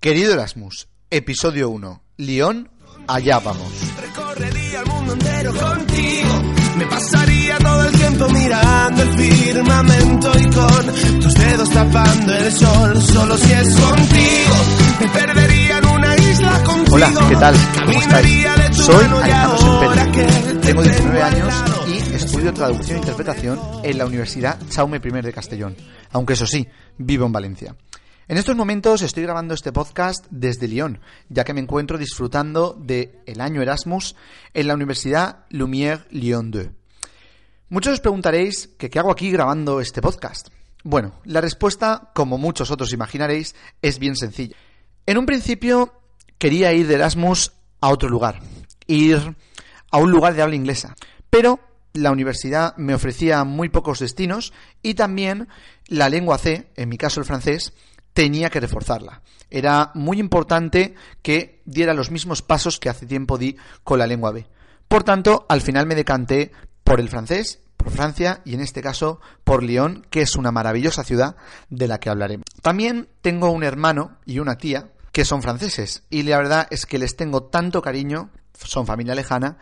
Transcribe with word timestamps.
Querido 0.00 0.32
Erasmus, 0.32 0.86
episodio 1.10 1.70
1. 1.70 2.02
León, 2.18 2.70
allá 3.08 3.40
vamos. 3.40 3.68
Recorrería 4.00 4.80
el 4.82 4.86
mundo 4.86 5.12
entero 5.14 5.52
contigo. 5.52 6.42
Me 6.76 6.86
pasaría 6.86 7.58
todo 7.58 7.82
el 7.82 7.92
tiempo 7.98 8.28
mirando 8.28 9.02
el 9.02 9.12
firmamento 9.14 10.32
y 10.38 10.44
con 10.50 11.20
tus 11.20 11.34
dedos 11.34 11.70
tapando 11.70 12.32
el 12.32 12.52
sol. 12.52 13.02
Solo 13.02 13.36
si 13.38 13.52
es 13.52 13.74
contigo. 13.74 14.54
Me 15.00 15.08
perdería 15.08 15.78
en 15.78 15.86
una 15.86 16.16
isla 16.16 16.62
contigo. 16.62 16.94
Hola, 16.94 17.12
¿qué 17.28 17.36
tal? 17.36 17.56
¿Cómo 17.84 18.00
estáis? 18.00 18.46
Soy 18.76 19.04
Alejandro 19.04 19.58
Sempere. 19.58 20.60
Tengo 20.60 20.82
19 20.84 20.94
tengo 20.94 21.24
al 21.24 21.34
años 21.34 21.54
y 21.88 22.14
estudio 22.14 22.54
traducción 22.54 22.98
e 22.98 23.00
interpretación 23.00 23.60
en 23.82 23.98
la 23.98 24.06
Universidad 24.06 24.60
Jaume 24.72 25.00
I 25.02 25.22
de 25.22 25.32
Castellón. 25.32 25.76
Aunque 26.12 26.34
eso 26.34 26.46
sí, 26.46 26.68
vivo 26.98 27.26
en 27.26 27.32
Valencia. 27.32 27.74
En 28.30 28.36
estos 28.36 28.56
momentos 28.56 29.00
estoy 29.00 29.22
grabando 29.22 29.54
este 29.54 29.72
podcast 29.72 30.26
desde 30.28 30.68
Lyon, 30.68 31.00
ya 31.30 31.44
que 31.44 31.54
me 31.54 31.62
encuentro 31.62 31.96
disfrutando 31.96 32.76
de 32.78 33.22
el 33.24 33.40
año 33.40 33.62
Erasmus 33.62 34.16
en 34.52 34.66
la 34.66 34.74
Universidad 34.74 35.46
Lumière 35.48 36.04
Lyon 36.10 36.50
2. 36.50 36.68
Muchos 37.70 37.94
os 37.94 38.00
preguntaréis 38.00 38.68
que 38.76 38.90
qué 38.90 38.98
hago 38.98 39.10
aquí 39.10 39.30
grabando 39.30 39.80
este 39.80 40.02
podcast. 40.02 40.48
Bueno, 40.84 41.14
la 41.24 41.40
respuesta, 41.40 42.10
como 42.14 42.36
muchos 42.36 42.70
otros 42.70 42.92
imaginaréis, 42.92 43.54
es 43.80 43.98
bien 43.98 44.14
sencilla. 44.14 44.56
En 45.06 45.16
un 45.16 45.24
principio 45.24 45.94
quería 46.36 46.74
ir 46.74 46.86
de 46.86 46.96
Erasmus 46.96 47.52
a 47.80 47.88
otro 47.88 48.10
lugar, 48.10 48.40
ir 48.86 49.36
a 49.90 49.96
un 49.96 50.10
lugar 50.10 50.34
de 50.34 50.42
habla 50.42 50.54
inglesa, 50.54 50.94
pero 51.30 51.60
la 51.94 52.10
universidad 52.10 52.76
me 52.76 52.92
ofrecía 52.92 53.42
muy 53.44 53.70
pocos 53.70 54.00
destinos 54.00 54.52
y 54.82 54.92
también 54.92 55.48
la 55.86 56.10
lengua 56.10 56.36
C, 56.36 56.68
en 56.76 56.90
mi 56.90 56.98
caso 56.98 57.20
el 57.20 57.26
francés, 57.26 57.72
tenía 58.18 58.50
que 58.50 58.58
reforzarla. 58.58 59.22
Era 59.48 59.92
muy 59.94 60.18
importante 60.18 60.96
que 61.22 61.62
diera 61.64 61.94
los 61.94 62.10
mismos 62.10 62.42
pasos 62.42 62.80
que 62.80 62.88
hace 62.88 63.06
tiempo 63.06 63.38
di 63.38 63.56
con 63.84 64.00
la 64.00 64.08
lengua 64.08 64.32
B. 64.32 64.44
Por 64.88 65.04
tanto, 65.04 65.46
al 65.48 65.60
final 65.60 65.86
me 65.86 65.94
decanté 65.94 66.50
por 66.82 66.98
el 66.98 67.08
francés, 67.08 67.60
por 67.76 67.92
Francia 67.92 68.40
y 68.44 68.54
en 68.54 68.60
este 68.60 68.82
caso 68.82 69.20
por 69.44 69.62
Lyon, 69.62 70.04
que 70.10 70.22
es 70.22 70.34
una 70.34 70.50
maravillosa 70.50 71.04
ciudad 71.04 71.36
de 71.70 71.86
la 71.86 72.00
que 72.00 72.10
hablaremos. 72.10 72.46
También 72.60 73.08
tengo 73.22 73.52
un 73.52 73.62
hermano 73.62 74.18
y 74.26 74.40
una 74.40 74.58
tía 74.58 74.90
que 75.12 75.24
son 75.24 75.40
franceses 75.40 76.02
y 76.10 76.24
la 76.24 76.38
verdad 76.38 76.66
es 76.72 76.86
que 76.86 76.98
les 76.98 77.14
tengo 77.14 77.44
tanto 77.44 77.82
cariño, 77.82 78.30
son 78.52 78.84
familia 78.84 79.14
lejana, 79.14 79.58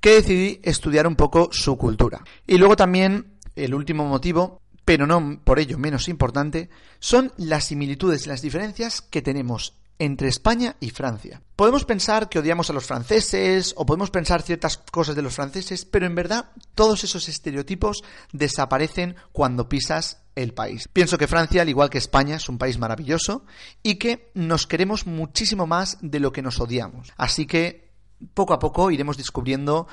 que 0.00 0.16
decidí 0.16 0.58
estudiar 0.64 1.06
un 1.06 1.14
poco 1.14 1.50
su 1.52 1.78
cultura. 1.78 2.24
Y 2.44 2.58
luego 2.58 2.74
también 2.74 3.38
el 3.54 3.72
último 3.72 4.04
motivo, 4.04 4.60
pero 4.90 5.06
no 5.06 5.40
por 5.44 5.60
ello 5.60 5.78
menos 5.78 6.08
importante, 6.08 6.68
son 6.98 7.32
las 7.36 7.66
similitudes 7.66 8.26
y 8.26 8.28
las 8.28 8.42
diferencias 8.42 9.00
que 9.02 9.22
tenemos 9.22 9.74
entre 10.00 10.26
España 10.26 10.74
y 10.80 10.90
Francia. 10.90 11.42
Podemos 11.54 11.84
pensar 11.84 12.28
que 12.28 12.40
odiamos 12.40 12.70
a 12.70 12.72
los 12.72 12.86
franceses 12.86 13.72
o 13.76 13.86
podemos 13.86 14.10
pensar 14.10 14.42
ciertas 14.42 14.78
cosas 14.78 15.14
de 15.14 15.22
los 15.22 15.36
franceses, 15.36 15.84
pero 15.84 16.06
en 16.06 16.16
verdad 16.16 16.50
todos 16.74 17.04
esos 17.04 17.28
estereotipos 17.28 18.02
desaparecen 18.32 19.14
cuando 19.30 19.68
pisas 19.68 20.24
el 20.34 20.54
país. 20.54 20.88
Pienso 20.92 21.18
que 21.18 21.28
Francia, 21.28 21.62
al 21.62 21.68
igual 21.68 21.88
que 21.88 21.98
España, 21.98 22.34
es 22.34 22.48
un 22.48 22.58
país 22.58 22.76
maravilloso 22.76 23.44
y 23.84 23.94
que 23.94 24.32
nos 24.34 24.66
queremos 24.66 25.06
muchísimo 25.06 25.68
más 25.68 25.98
de 26.00 26.18
lo 26.18 26.32
que 26.32 26.42
nos 26.42 26.58
odiamos. 26.58 27.12
Así 27.16 27.46
que 27.46 27.90
poco 28.34 28.54
a 28.54 28.58
poco 28.58 28.90
iremos 28.90 29.16
descubriendo 29.16 29.86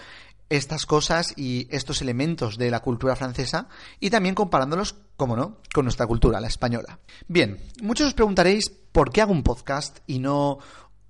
estas 0.49 0.85
cosas 0.85 1.33
y 1.35 1.67
estos 1.71 2.01
elementos 2.01 2.57
de 2.57 2.71
la 2.71 2.79
cultura 2.79 3.15
francesa 3.15 3.67
y 3.99 4.09
también 4.09 4.35
comparándolos, 4.35 4.95
como 5.15 5.35
no, 5.35 5.57
con 5.73 5.85
nuestra 5.85 6.07
cultura, 6.07 6.39
la 6.39 6.47
española. 6.47 6.99
Bien, 7.27 7.57
muchos 7.81 8.07
os 8.07 8.13
preguntaréis 8.13 8.69
por 8.69 9.11
qué 9.11 9.21
hago 9.21 9.33
un 9.33 9.43
podcast 9.43 9.99
y 10.07 10.19
no 10.19 10.59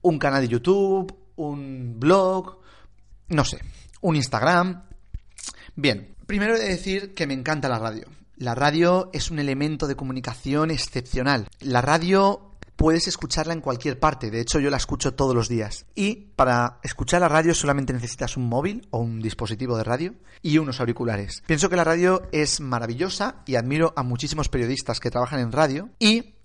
un 0.01 0.19
canal 0.19 0.41
de 0.41 0.47
YouTube, 0.47 1.15
un 1.35 1.99
blog, 1.99 2.59
no 3.27 3.45
sé, 3.45 3.59
un 4.01 4.15
Instagram. 4.15 4.83
Bien, 5.75 6.15
primero 6.25 6.55
he 6.55 6.59
de 6.59 6.69
decir 6.69 7.13
que 7.13 7.27
me 7.27 7.33
encanta 7.33 7.69
la 7.69 7.79
radio. 7.79 8.07
La 8.35 8.53
radio 8.53 9.09
es 9.13 9.31
un 9.31 9.39
elemento 9.39 9.87
de 9.87 9.95
comunicación 9.95 10.69
excepcional. 10.69 11.47
La 11.59 11.81
radio 11.81 12.46
puedes 12.77 13.07
escucharla 13.07 13.53
en 13.53 13.61
cualquier 13.61 13.99
parte, 13.99 14.31
de 14.31 14.39
hecho 14.39 14.59
yo 14.59 14.69
la 14.69 14.77
escucho 14.77 15.15
todos 15.15 15.35
los 15.35 15.49
días. 15.49 15.85
Y 15.95 16.27
para 16.35 16.79
escuchar 16.83 17.19
la 17.21 17.27
radio 17.27 17.53
solamente 17.53 17.91
necesitas 17.91 18.37
un 18.37 18.47
móvil 18.47 18.87
o 18.91 18.99
un 18.99 19.19
dispositivo 19.19 19.75
de 19.75 19.83
radio 19.83 20.13
y 20.41 20.59
unos 20.59 20.79
auriculares. 20.79 21.43
Pienso 21.45 21.69
que 21.69 21.75
la 21.75 21.83
radio 21.83 22.29
es 22.31 22.61
maravillosa 22.61 23.41
y 23.45 23.55
admiro 23.55 23.93
a 23.97 24.03
muchísimos 24.03 24.47
periodistas 24.47 24.99
que 24.99 25.11
trabajan 25.11 25.39
en 25.39 25.51
radio 25.51 25.89
y 25.99 26.35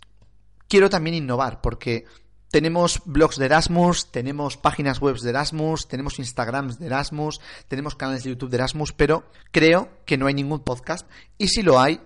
quiero 0.66 0.90
también 0.90 1.14
innovar 1.14 1.60
porque 1.60 2.06
tenemos 2.50 3.02
blogs 3.04 3.36
de 3.36 3.46
Erasmus, 3.46 4.10
tenemos 4.10 4.56
páginas 4.56 5.00
web 5.00 5.18
de 5.18 5.30
Erasmus, 5.30 5.88
tenemos 5.88 6.18
Instagrams 6.18 6.78
de 6.78 6.86
Erasmus, 6.86 7.40
tenemos 7.68 7.94
canales 7.94 8.24
de 8.24 8.30
YouTube 8.30 8.50
de 8.50 8.56
Erasmus, 8.56 8.92
pero 8.92 9.24
creo 9.50 9.88
que 10.06 10.16
no 10.16 10.26
hay 10.26 10.34
ningún 10.34 10.60
podcast 10.60 11.06
y 11.38 11.48
si 11.48 11.62
lo 11.62 11.80
hay, 11.80 12.00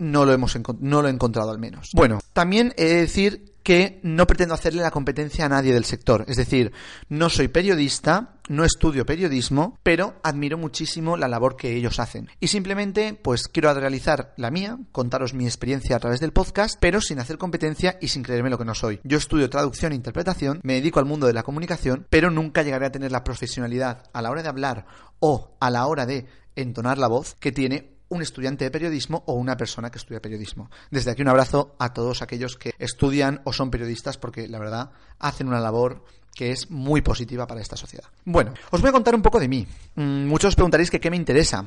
no 0.00 0.24
lo, 0.24 0.32
hemos 0.32 0.58
no 0.80 1.02
lo 1.02 1.08
he 1.08 1.12
encontrado 1.12 1.50
al 1.50 1.58
menos. 1.58 1.90
Bueno, 1.94 2.20
también 2.32 2.72
he 2.76 2.86
de 2.86 3.00
decir 3.02 3.50
que 3.62 4.00
no 4.02 4.26
pretendo 4.26 4.54
hacerle 4.54 4.82
la 4.82 4.90
competencia 4.90 5.44
a 5.44 5.48
nadie 5.48 5.74
del 5.74 5.84
sector. 5.84 6.24
Es 6.26 6.36
decir, 6.36 6.72
no 7.08 7.28
soy 7.28 7.48
periodista, 7.48 8.36
no 8.48 8.64
estudio 8.64 9.04
periodismo, 9.04 9.78
pero 9.82 10.14
admiro 10.22 10.56
muchísimo 10.56 11.16
la 11.16 11.28
labor 11.28 11.56
que 11.56 11.76
ellos 11.76 12.00
hacen. 12.00 12.30
Y 12.40 12.48
simplemente, 12.48 13.14
pues 13.14 13.48
quiero 13.48 13.72
realizar 13.74 14.32
la 14.36 14.50
mía, 14.50 14.78
contaros 14.92 15.34
mi 15.34 15.44
experiencia 15.44 15.96
a 15.96 16.00
través 16.00 16.20
del 16.20 16.32
podcast, 16.32 16.78
pero 16.80 17.00
sin 17.00 17.20
hacer 17.20 17.38
competencia 17.38 17.98
y 18.00 18.08
sin 18.08 18.22
creerme 18.22 18.50
lo 18.50 18.58
que 18.58 18.64
no 18.64 18.74
soy. 18.74 19.00
Yo 19.04 19.18
estudio 19.18 19.50
traducción 19.50 19.92
e 19.92 19.96
interpretación, 19.96 20.60
me 20.62 20.74
dedico 20.74 20.98
al 20.98 21.06
mundo 21.06 21.26
de 21.26 21.34
la 21.34 21.42
comunicación, 21.42 22.06
pero 22.08 22.30
nunca 22.30 22.62
llegaré 22.62 22.86
a 22.86 22.92
tener 22.92 23.12
la 23.12 23.24
profesionalidad 23.24 24.04
a 24.12 24.22
la 24.22 24.30
hora 24.30 24.42
de 24.42 24.48
hablar 24.48 24.86
o 25.20 25.56
a 25.60 25.70
la 25.70 25.86
hora 25.86 26.06
de 26.06 26.26
entonar 26.56 26.98
la 26.98 27.08
voz 27.08 27.36
que 27.38 27.52
tiene 27.52 27.99
un 28.10 28.22
estudiante 28.22 28.64
de 28.64 28.70
periodismo 28.70 29.22
o 29.26 29.32
una 29.32 29.56
persona 29.56 29.90
que 29.90 29.98
estudia 29.98 30.20
periodismo. 30.20 30.70
Desde 30.90 31.10
aquí 31.10 31.22
un 31.22 31.28
abrazo 31.28 31.74
a 31.78 31.94
todos 31.94 32.20
aquellos 32.22 32.56
que 32.56 32.74
estudian 32.78 33.40
o 33.44 33.52
son 33.52 33.70
periodistas 33.70 34.18
porque 34.18 34.48
la 34.48 34.58
verdad 34.58 34.90
hacen 35.18 35.48
una 35.48 35.60
labor 35.60 36.04
que 36.34 36.52
es 36.52 36.70
muy 36.70 37.02
positiva 37.02 37.46
para 37.46 37.60
esta 37.60 37.76
sociedad. 37.76 38.08
Bueno, 38.24 38.52
os 38.70 38.80
voy 38.80 38.90
a 38.90 38.92
contar 38.92 39.14
un 39.14 39.22
poco 39.22 39.40
de 39.40 39.48
mí. 39.48 39.66
Mm, 39.94 40.26
muchos 40.26 40.48
os 40.48 40.56
preguntaréis 40.56 40.90
que 40.90 41.00
qué 41.00 41.10
me 41.10 41.16
interesa. 41.16 41.64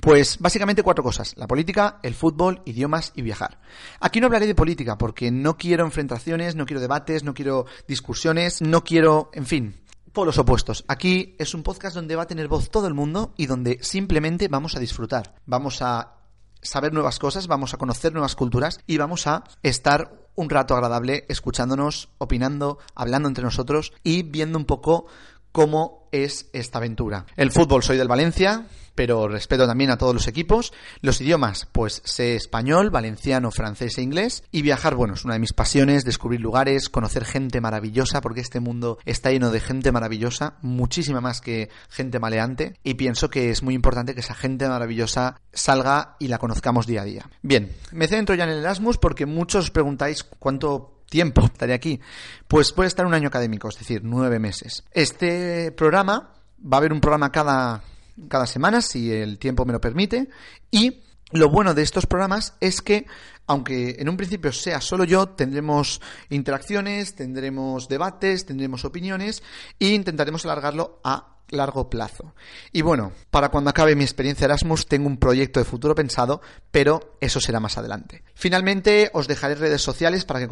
Pues 0.00 0.38
básicamente 0.38 0.82
cuatro 0.82 1.02
cosas. 1.02 1.34
La 1.36 1.46
política, 1.46 1.98
el 2.02 2.14
fútbol, 2.14 2.62
idiomas 2.66 3.12
y 3.16 3.22
viajar. 3.22 3.58
Aquí 4.00 4.20
no 4.20 4.26
hablaré 4.26 4.46
de 4.46 4.54
política 4.54 4.98
porque 4.98 5.30
no 5.30 5.56
quiero 5.56 5.84
enfrentaciones, 5.84 6.54
no 6.54 6.66
quiero 6.66 6.80
debates, 6.80 7.24
no 7.24 7.34
quiero 7.34 7.66
discusiones, 7.88 8.60
no 8.60 8.84
quiero, 8.84 9.30
en 9.32 9.46
fin, 9.46 9.80
los 10.26 10.38
opuestos. 10.38 10.84
Aquí 10.88 11.36
es 11.38 11.54
un 11.54 11.62
podcast 11.62 11.94
donde 11.94 12.16
va 12.16 12.22
a 12.22 12.26
tener 12.26 12.48
voz 12.48 12.70
todo 12.70 12.86
el 12.86 12.94
mundo 12.94 13.32
y 13.36 13.46
donde 13.46 13.78
simplemente 13.82 14.48
vamos 14.48 14.76
a 14.76 14.80
disfrutar. 14.80 15.36
Vamos 15.46 15.82
a 15.82 16.16
saber 16.60 16.92
nuevas 16.92 17.18
cosas, 17.18 17.46
vamos 17.46 17.74
a 17.74 17.76
conocer 17.76 18.12
nuevas 18.12 18.34
culturas 18.34 18.80
y 18.86 18.98
vamos 18.98 19.26
a 19.26 19.44
estar 19.62 20.28
un 20.34 20.50
rato 20.50 20.74
agradable 20.74 21.24
escuchándonos, 21.28 22.10
opinando, 22.18 22.78
hablando 22.94 23.28
entre 23.28 23.44
nosotros 23.44 23.92
y 24.02 24.22
viendo 24.22 24.58
un 24.58 24.64
poco 24.64 25.06
cómo 25.52 26.08
es 26.12 26.48
esta 26.52 26.78
aventura. 26.78 27.26
El 27.36 27.52
fútbol 27.52 27.82
soy 27.82 27.96
del 27.96 28.08
Valencia, 28.08 28.66
pero 28.98 29.28
respeto 29.28 29.64
también 29.64 29.92
a 29.92 29.96
todos 29.96 30.12
los 30.12 30.26
equipos. 30.26 30.72
Los 31.02 31.20
idiomas, 31.20 31.68
pues 31.70 32.02
sé 32.04 32.34
español, 32.34 32.90
valenciano, 32.90 33.52
francés 33.52 33.96
e 33.96 34.02
inglés. 34.02 34.42
Y 34.50 34.62
viajar, 34.62 34.96
bueno, 34.96 35.14
es 35.14 35.24
una 35.24 35.34
de 35.34 35.40
mis 35.40 35.52
pasiones, 35.52 36.04
descubrir 36.04 36.40
lugares, 36.40 36.88
conocer 36.88 37.24
gente 37.24 37.60
maravillosa, 37.60 38.20
porque 38.20 38.40
este 38.40 38.58
mundo 38.58 38.98
está 39.04 39.30
lleno 39.30 39.52
de 39.52 39.60
gente 39.60 39.92
maravillosa, 39.92 40.58
muchísima 40.62 41.20
más 41.20 41.40
que 41.40 41.68
gente 41.88 42.18
maleante. 42.18 42.74
Y 42.82 42.94
pienso 42.94 43.30
que 43.30 43.50
es 43.50 43.62
muy 43.62 43.74
importante 43.74 44.14
que 44.14 44.20
esa 44.20 44.34
gente 44.34 44.68
maravillosa 44.68 45.40
salga 45.52 46.16
y 46.18 46.26
la 46.26 46.38
conozcamos 46.38 46.88
día 46.88 47.02
a 47.02 47.04
día. 47.04 47.30
Bien, 47.40 47.70
me 47.92 48.08
centro 48.08 48.34
ya 48.34 48.44
en 48.44 48.50
el 48.50 48.58
Erasmus 48.58 48.98
porque 48.98 49.26
muchos 49.26 49.66
os 49.66 49.70
preguntáis 49.70 50.24
cuánto 50.24 50.97
tiempo 51.08 51.44
estaré 51.44 51.74
aquí. 51.74 52.00
Pues 52.46 52.72
puede 52.72 52.88
estar 52.88 53.06
un 53.06 53.14
año 53.14 53.28
académico, 53.28 53.68
es 53.68 53.78
decir, 53.78 54.02
nueve 54.04 54.38
meses. 54.38 54.84
Este 54.92 55.72
programa 55.72 56.34
va 56.60 56.76
a 56.76 56.78
haber 56.78 56.92
un 56.92 57.00
programa 57.00 57.32
cada 57.32 57.82
cada 58.28 58.46
semana, 58.46 58.82
si 58.82 59.12
el 59.12 59.38
tiempo 59.38 59.64
me 59.64 59.72
lo 59.72 59.80
permite, 59.80 60.28
y 60.72 61.02
Lo 61.30 61.50
bueno 61.50 61.74
de 61.74 61.82
estos 61.82 62.06
programas 62.06 62.54
es 62.58 62.80
que, 62.80 63.06
aunque 63.46 63.96
en 63.98 64.08
un 64.08 64.16
principio 64.16 64.50
sea 64.50 64.80
solo 64.80 65.04
yo, 65.04 65.28
tendremos 65.28 66.00
interacciones, 66.30 67.14
tendremos 67.14 67.86
debates, 67.86 68.46
tendremos 68.46 68.86
opiniones 68.86 69.42
e 69.78 69.88
intentaremos 69.88 70.46
alargarlo 70.46 71.00
a 71.04 71.37
largo 71.50 71.88
plazo. 71.88 72.34
Y 72.72 72.82
bueno, 72.82 73.12
para 73.30 73.50
cuando 73.50 73.70
acabe 73.70 73.96
mi 73.96 74.04
experiencia 74.04 74.44
Erasmus 74.44 74.86
tengo 74.86 75.06
un 75.06 75.18
proyecto 75.18 75.60
de 75.60 75.64
futuro 75.64 75.94
pensado, 75.94 76.40
pero 76.70 77.16
eso 77.20 77.40
será 77.40 77.60
más 77.60 77.78
adelante. 77.78 78.22
Finalmente 78.34 79.10
os 79.14 79.28
dejaré 79.28 79.54
redes 79.54 79.82
sociales 79.82 80.24
para 80.24 80.40
que 80.40 80.48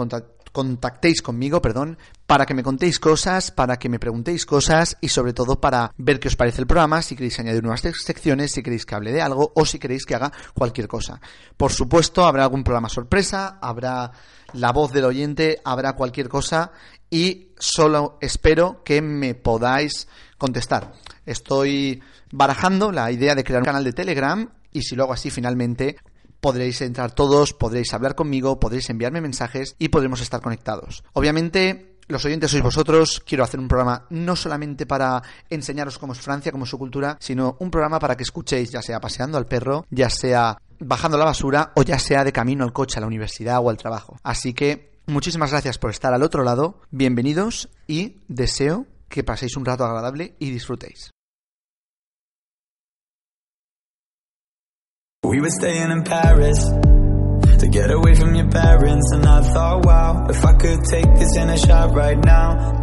contactéis 0.53 1.23
conmigo, 1.23 1.61
perdón, 1.63 1.99
para 2.27 2.45
que 2.45 2.55
me 2.55 2.63
contéis 2.63 2.99
cosas, 2.99 3.51
para 3.51 3.79
que 3.79 3.89
me 3.89 3.99
preguntéis 3.99 4.47
cosas 4.47 4.97
y 5.01 5.09
sobre 5.09 5.33
todo 5.33 5.61
para 5.61 5.93
ver 5.97 6.19
qué 6.19 6.29
os 6.29 6.37
parece 6.37 6.61
el 6.61 6.67
programa, 6.67 7.03
si 7.03 7.15
queréis 7.15 7.39
añadir 7.39 7.63
nuevas 7.63 7.83
secciones, 7.83 8.53
si 8.53 8.63
queréis 8.63 8.85
que 8.85 8.95
hable 8.95 9.13
de 9.13 9.23
algo 9.23 9.53
o 9.55 9.65
si 9.65 9.79
queréis 9.79 10.05
que 10.05 10.15
haga 10.15 10.33
cualquier 10.55 10.89
cosa. 10.89 11.21
Por 11.57 11.73
supuesto, 11.73 12.27
habrá 12.27 12.43
algún 12.43 12.65
programa 12.65 12.89
sorpresa, 12.89 13.59
habrá 13.61 14.11
la 14.53 14.73
voz 14.73 14.93
del 14.93 15.05
oyente, 15.05 15.61
habrá 15.65 15.95
cualquier 15.95 16.29
cosa 16.29 16.73
y 17.09 17.53
solo 17.59 18.19
espero 18.21 18.83
que 18.85 19.01
me 19.01 19.35
podáis 19.35 20.09
contestar. 20.37 20.93
Estoy 21.25 22.03
barajando 22.33 22.91
la 22.91 23.11
idea 23.13 23.35
de 23.35 23.45
crear 23.45 23.63
un 23.63 23.67
canal 23.67 23.85
de 23.85 23.93
Telegram 23.93 24.51
y 24.73 24.83
si 24.83 24.97
lo 24.97 25.05
hago 25.05 25.13
así 25.13 25.31
finalmente 25.31 25.97
podréis 26.41 26.81
entrar 26.83 27.13
todos, 27.13 27.55
podréis 27.55 27.95
hablar 27.95 28.15
conmigo, 28.15 28.61
podréis 28.61 28.91
enviarme 28.91 29.21
mensajes 29.21 29.75
y 29.79 29.89
podremos 29.89 30.21
estar 30.21 30.41
conectados. 30.41 31.03
Obviamente 31.13 31.96
los 32.09 32.25
oyentes 32.25 32.51
sois 32.51 32.63
vosotros, 32.63 33.23
quiero 33.25 33.45
hacer 33.45 33.61
un 33.61 33.69
programa 33.69 34.07
no 34.11 34.37
solamente 34.37 34.87
para 34.87 35.23
enseñaros 35.51 35.99
cómo 35.99 36.13
es 36.13 36.21
Francia, 36.21 36.53
cómo 36.53 36.65
es 36.65 36.71
su 36.71 36.79
cultura, 36.79 37.17
sino 37.21 37.57
un 37.61 37.71
programa 37.71 37.99
para 37.99 38.17
que 38.17 38.23
escuchéis, 38.23 38.71
ya 38.71 38.83
sea 38.83 39.01
paseando 39.01 39.39
al 39.39 39.47
perro, 39.47 39.87
ya 39.91 40.11
sea 40.11 40.59
bajando 40.79 41.19
la 41.19 41.25
basura 41.25 41.73
o 41.75 41.83
ya 41.83 41.99
sea 41.99 42.25
de 42.25 42.33
camino 42.33 42.65
al 42.65 42.73
coche, 42.73 42.99
a 42.99 43.01
la 43.01 43.07
universidad 43.07 43.61
o 43.61 43.71
al 43.71 43.77
trabajo. 43.77 44.19
Así 44.23 44.55
que 44.55 44.93
muchísimas 45.07 45.51
gracias 45.51 45.79
por 45.79 45.91
estar 45.91 46.15
al 46.15 46.23
otro 46.23 46.43
lado, 46.43 46.81
bienvenidos 46.91 47.69
y 47.87 48.19
deseo 48.29 48.87
que 49.09 49.25
paséis 49.25 49.57
un 49.57 49.65
rato 49.65 49.85
agradable 49.85 50.35
y 50.39 50.51
disfrutéis. 50.51 51.11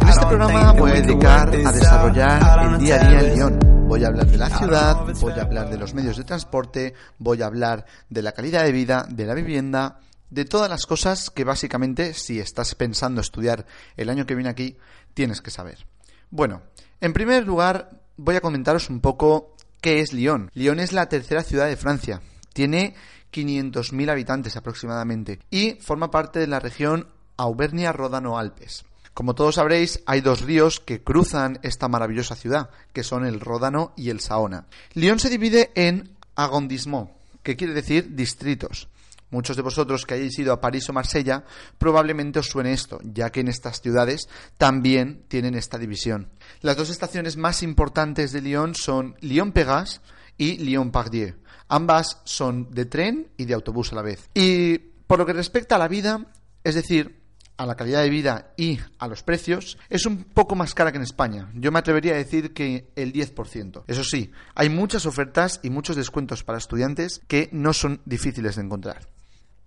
En 0.00 0.08
este 0.08 0.26
programa 0.26 0.72
voy 0.72 0.90
a 0.90 0.94
dedicar 0.94 1.48
a 1.48 1.72
desarrollar 1.72 2.72
el 2.72 2.78
día 2.80 2.96
a 2.96 3.08
día 3.08 3.20
en 3.20 3.34
Lyon. 3.36 3.58
Voy 3.86 4.02
a 4.02 4.08
hablar 4.08 4.26
de 4.26 4.36
la 4.36 4.50
ciudad, 4.50 4.96
voy 5.20 5.32
a 5.32 5.42
hablar 5.42 5.70
de 5.70 5.78
los 5.78 5.94
medios 5.94 6.16
de 6.16 6.24
transporte, 6.24 6.94
voy 7.18 7.40
a 7.42 7.46
hablar 7.46 7.86
de 8.10 8.22
la 8.22 8.32
calidad 8.32 8.64
de 8.64 8.72
vida, 8.72 9.06
de 9.08 9.26
la 9.26 9.34
vivienda, 9.34 10.00
de 10.30 10.44
todas 10.44 10.68
las 10.68 10.86
cosas 10.86 11.30
que 11.30 11.44
básicamente 11.44 12.12
si 12.12 12.40
estás 12.40 12.74
pensando 12.74 13.20
estudiar 13.20 13.66
el 13.96 14.10
año 14.10 14.26
que 14.26 14.34
viene 14.34 14.50
aquí, 14.50 14.76
tienes 15.14 15.40
que 15.40 15.52
saber. 15.52 15.86
Bueno, 16.30 16.62
en 17.00 17.12
primer 17.12 17.46
lugar 17.46 18.02
voy 18.16 18.34
a 18.34 18.40
comentaros 18.40 18.90
un 18.90 19.00
poco 19.00 19.54
qué 19.80 20.00
es 20.00 20.12
Lyon. 20.12 20.50
Lyon 20.52 20.80
es 20.80 20.92
la 20.92 21.08
tercera 21.08 21.44
ciudad 21.44 21.68
de 21.68 21.76
Francia. 21.76 22.22
Tiene 22.52 22.94
500.000 23.34 24.10
habitantes 24.10 24.56
aproximadamente 24.56 25.40
y 25.50 25.74
forma 25.80 26.10
parte 26.10 26.38
de 26.38 26.46
la 26.46 26.60
región 26.60 27.08
Auvernia-Ródano-Alpes. 27.36 28.84
Como 29.12 29.34
todos 29.34 29.56
sabréis, 29.56 30.02
hay 30.06 30.20
dos 30.20 30.42
ríos 30.42 30.80
que 30.80 31.02
cruzan 31.02 31.58
esta 31.62 31.88
maravillosa 31.88 32.34
ciudad, 32.34 32.70
que 32.92 33.04
son 33.04 33.24
el 33.24 33.40
Ródano 33.40 33.92
y 33.96 34.10
el 34.10 34.20
Saona. 34.20 34.66
Lyon 34.94 35.20
se 35.20 35.30
divide 35.30 35.70
en 35.74 36.16
arrondissements, 36.34 37.12
que 37.42 37.56
quiere 37.56 37.74
decir 37.74 38.14
distritos. 38.14 38.88
Muchos 39.30 39.56
de 39.56 39.62
vosotros 39.62 40.06
que 40.06 40.14
hayáis 40.14 40.38
ido 40.38 40.52
a 40.52 40.60
París 40.60 40.88
o 40.88 40.92
Marsella 40.92 41.44
probablemente 41.78 42.38
os 42.38 42.46
suene 42.46 42.72
esto, 42.72 43.00
ya 43.02 43.30
que 43.30 43.40
en 43.40 43.48
estas 43.48 43.80
ciudades 43.80 44.28
también 44.58 45.24
tienen 45.28 45.54
esta 45.54 45.78
división. 45.78 46.28
Las 46.60 46.76
dos 46.76 46.90
estaciones 46.90 47.36
más 47.36 47.62
importantes 47.62 48.32
de 48.32 48.42
Lyon 48.42 48.74
son 48.74 49.16
Lyon-Pégas 49.20 50.02
y 50.38 50.58
Lyon-Pardieu. 50.58 51.34
Ambas 51.68 52.20
son 52.24 52.70
de 52.70 52.84
tren 52.84 53.28
y 53.36 53.44
de 53.44 53.54
autobús 53.54 53.92
a 53.92 53.96
la 53.96 54.02
vez. 54.02 54.28
Y 54.34 54.78
por 54.78 55.18
lo 55.18 55.26
que 55.26 55.32
respecta 55.32 55.76
a 55.76 55.78
la 55.78 55.88
vida, 55.88 56.26
es 56.62 56.74
decir, 56.74 57.24
a 57.56 57.66
la 57.66 57.76
calidad 57.76 58.02
de 58.02 58.10
vida 58.10 58.52
y 58.56 58.80
a 58.98 59.06
los 59.06 59.22
precios, 59.22 59.78
es 59.88 60.06
un 60.06 60.24
poco 60.24 60.56
más 60.56 60.74
cara 60.74 60.90
que 60.90 60.98
en 60.98 61.04
España. 61.04 61.50
Yo 61.54 61.70
me 61.70 61.78
atrevería 61.78 62.14
a 62.14 62.16
decir 62.16 62.52
que 62.52 62.90
el 62.96 63.12
10%. 63.12 63.84
Eso 63.86 64.04
sí, 64.04 64.32
hay 64.54 64.68
muchas 64.68 65.06
ofertas 65.06 65.60
y 65.62 65.70
muchos 65.70 65.96
descuentos 65.96 66.42
para 66.42 66.58
estudiantes 66.58 67.20
que 67.28 67.48
no 67.52 67.72
son 67.72 68.00
difíciles 68.04 68.56
de 68.56 68.62
encontrar. 68.62 69.06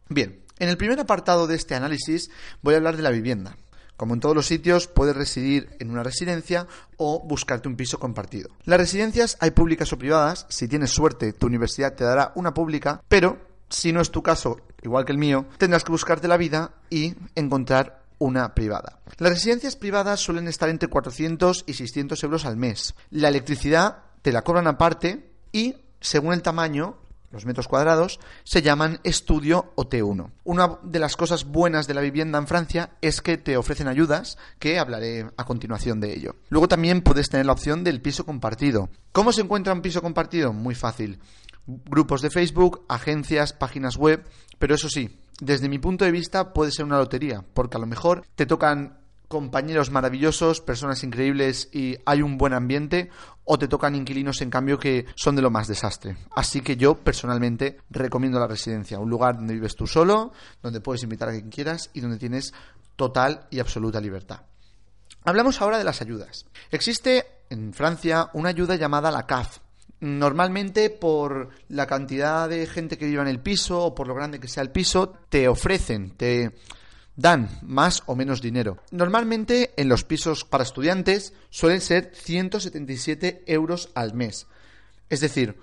Bien, 0.10 0.44
en 0.60 0.70
el 0.70 0.78
primer 0.78 1.00
apartado 1.00 1.48
de 1.48 1.56
este 1.56 1.76
análisis 1.76 2.30
voy 2.62 2.74
a 2.74 2.78
hablar 2.78 2.98
de 2.98 3.04
la 3.04 3.12
vivienda. 3.12 3.58
Como 3.98 4.14
en 4.14 4.20
todos 4.20 4.36
los 4.36 4.46
sitios, 4.46 4.88
puedes 4.88 5.16
residir 5.16 5.76
en 5.80 5.90
una 5.90 6.04
residencia 6.04 6.68
o 6.98 7.20
buscarte 7.28 7.68
un 7.68 7.76
piso 7.76 8.00
compartido. 8.00 8.50
Las 8.64 8.80
residencias 8.80 9.38
hay 9.40 9.52
públicas 9.52 9.92
o 9.92 9.98
privadas. 9.98 10.46
Si 10.50 10.68
tienes 10.68 10.92
suerte, 10.92 11.34
tu 11.34 11.48
universidad 11.48 11.96
te 11.96 12.04
dará 12.04 12.32
una 12.36 12.54
pública, 12.54 13.02
pero 13.08 13.40
si 13.70 13.92
no 13.92 14.00
es 14.00 14.12
tu 14.12 14.22
caso, 14.22 14.62
igual 14.84 15.04
que 15.04 15.12
el 15.12 15.18
mío, 15.18 15.46
tendrás 15.58 15.84
que 15.84 15.92
buscarte 15.92 16.28
la 16.28 16.38
vida 16.38 16.72
y 16.90 17.16
encontrar 17.36 18.04
una 18.20 18.54
privada. 18.54 19.00
Las 19.18 19.34
residencias 19.34 19.76
privadas 19.76 20.20
suelen 20.20 20.48
estar 20.48 20.70
entre 20.70 20.90
400 20.90 21.64
y 21.68 21.74
600 21.74 22.24
euros 22.24 22.46
al 22.46 22.58
mes. 22.58 22.96
La 23.10 23.30
electricidad 23.30 24.04
te 24.22 24.32
la 24.32 24.44
cobran 24.44 24.68
aparte 24.68 25.32
y, 25.52 25.76
según 26.00 26.34
el 26.34 26.42
tamaño, 26.42 26.98
los 27.38 27.46
metros 27.46 27.68
cuadrados, 27.68 28.20
se 28.44 28.64
llaman 28.64 29.00
estudio 29.04 29.72
o 29.76 29.88
T1. 29.88 30.32
Una 30.44 30.80
de 30.82 31.00
las 31.00 31.16
cosas 31.16 31.46
buenas 31.46 31.86
de 31.86 31.94
la 31.94 32.02
vivienda 32.02 32.40
en 32.40 32.48
Francia 32.48 32.90
es 33.00 33.22
que 33.22 33.38
te 33.38 33.58
ofrecen 33.58 33.88
ayudas, 33.88 34.40
que 34.58 34.80
hablaré 34.80 35.30
a 35.38 35.46
continuación 35.46 36.00
de 36.00 36.16
ello. 36.16 36.36
Luego 36.50 36.68
también 36.68 37.02
puedes 37.02 37.30
tener 37.30 37.46
la 37.46 37.52
opción 37.54 37.84
del 37.84 38.02
piso 38.02 38.26
compartido. 38.26 38.90
¿Cómo 39.12 39.32
se 39.32 39.42
encuentra 39.42 39.74
un 39.74 39.84
piso 39.84 40.02
compartido? 40.02 40.52
Muy 40.52 40.74
fácil. 40.74 41.20
Grupos 41.68 42.24
de 42.24 42.32
Facebook, 42.32 42.86
agencias, 42.90 43.54
páginas 43.54 43.98
web, 43.98 44.26
pero 44.58 44.74
eso 44.74 44.90
sí, 44.90 45.20
desde 45.40 45.70
mi 45.70 45.78
punto 45.78 46.06
de 46.06 46.12
vista 46.12 46.54
puede 46.54 46.72
ser 46.72 46.86
una 46.86 46.98
lotería, 46.98 47.46
porque 47.54 47.78
a 47.78 47.80
lo 47.80 47.86
mejor 47.86 48.24
te 48.36 48.48
tocan 48.48 48.98
compañeros 49.28 49.92
maravillosos, 49.92 50.62
personas 50.62 51.04
increíbles 51.04 51.70
y 51.72 51.98
hay 52.06 52.22
un 52.22 52.38
buen 52.38 52.54
ambiente, 52.54 53.10
o 53.44 53.58
te 53.58 53.68
tocan 53.68 53.96
inquilinos 53.96 54.42
en 54.42 54.50
cambio 54.50 54.80
que 54.80 55.06
son 55.16 55.36
de 55.36 55.42
lo 55.42 55.50
más 55.50 55.68
desastre. 55.68 56.18
Así 56.36 56.62
que 56.62 56.78
yo 56.78 56.96
personalmente 56.96 57.80
recomiendo 57.90 58.40
la 58.40 58.48
residencia, 58.48 59.00
un 59.00 59.10
lugar 59.10 59.36
donde 59.36 59.54
vives 59.54 59.76
tú 59.76 59.88
solo, 59.88 60.32
donde 60.62 60.82
puedes 60.82 61.04
invitar 61.04 61.30
a 61.30 61.34
quien 61.34 61.50
quieras 61.50 61.90
y 61.94 62.02
donde 62.02 62.18
tienes 62.18 62.54
total 62.96 63.48
y 63.50 63.60
absoluta 63.60 64.02
libertad. 64.02 64.42
Hablamos 65.24 65.62
ahora 65.62 65.78
de 65.78 65.84
las 65.84 66.02
ayudas. 66.02 66.46
Existe 66.72 67.26
en 67.50 67.74
Francia 67.74 68.30
una 68.34 68.50
ayuda 68.50 68.76
llamada 68.76 69.12
la 69.12 69.26
CAF. 69.26 69.60
Normalmente 70.00 70.90
por 70.90 71.50
la 71.70 71.88
cantidad 71.88 72.48
de 72.48 72.68
gente 72.68 72.98
que 72.98 73.08
vive 73.08 73.22
en 73.22 73.28
el 73.28 73.40
piso 73.40 73.84
o 73.84 73.96
por 73.96 74.08
lo 74.08 74.14
grande 74.14 74.40
que 74.40 74.48
sea 74.48 74.64
el 74.64 74.72
piso, 74.72 75.14
te 75.30 75.48
ofrecen, 75.48 76.12
te 76.12 76.54
dan 77.18 77.50
más 77.64 78.04
o 78.06 78.16
menos 78.16 78.42
dinero. 78.42 78.78
Normalmente 78.92 79.74
en 79.76 79.90
los 79.90 80.06
pisos 80.06 80.46
para 80.46 80.64
estudiantes 80.64 81.34
suelen 81.50 81.82
ser 81.82 82.12
177 82.14 83.44
euros 83.48 83.90
al 83.96 84.14
mes. 84.14 84.48
Es 85.10 85.20
decir, 85.20 85.58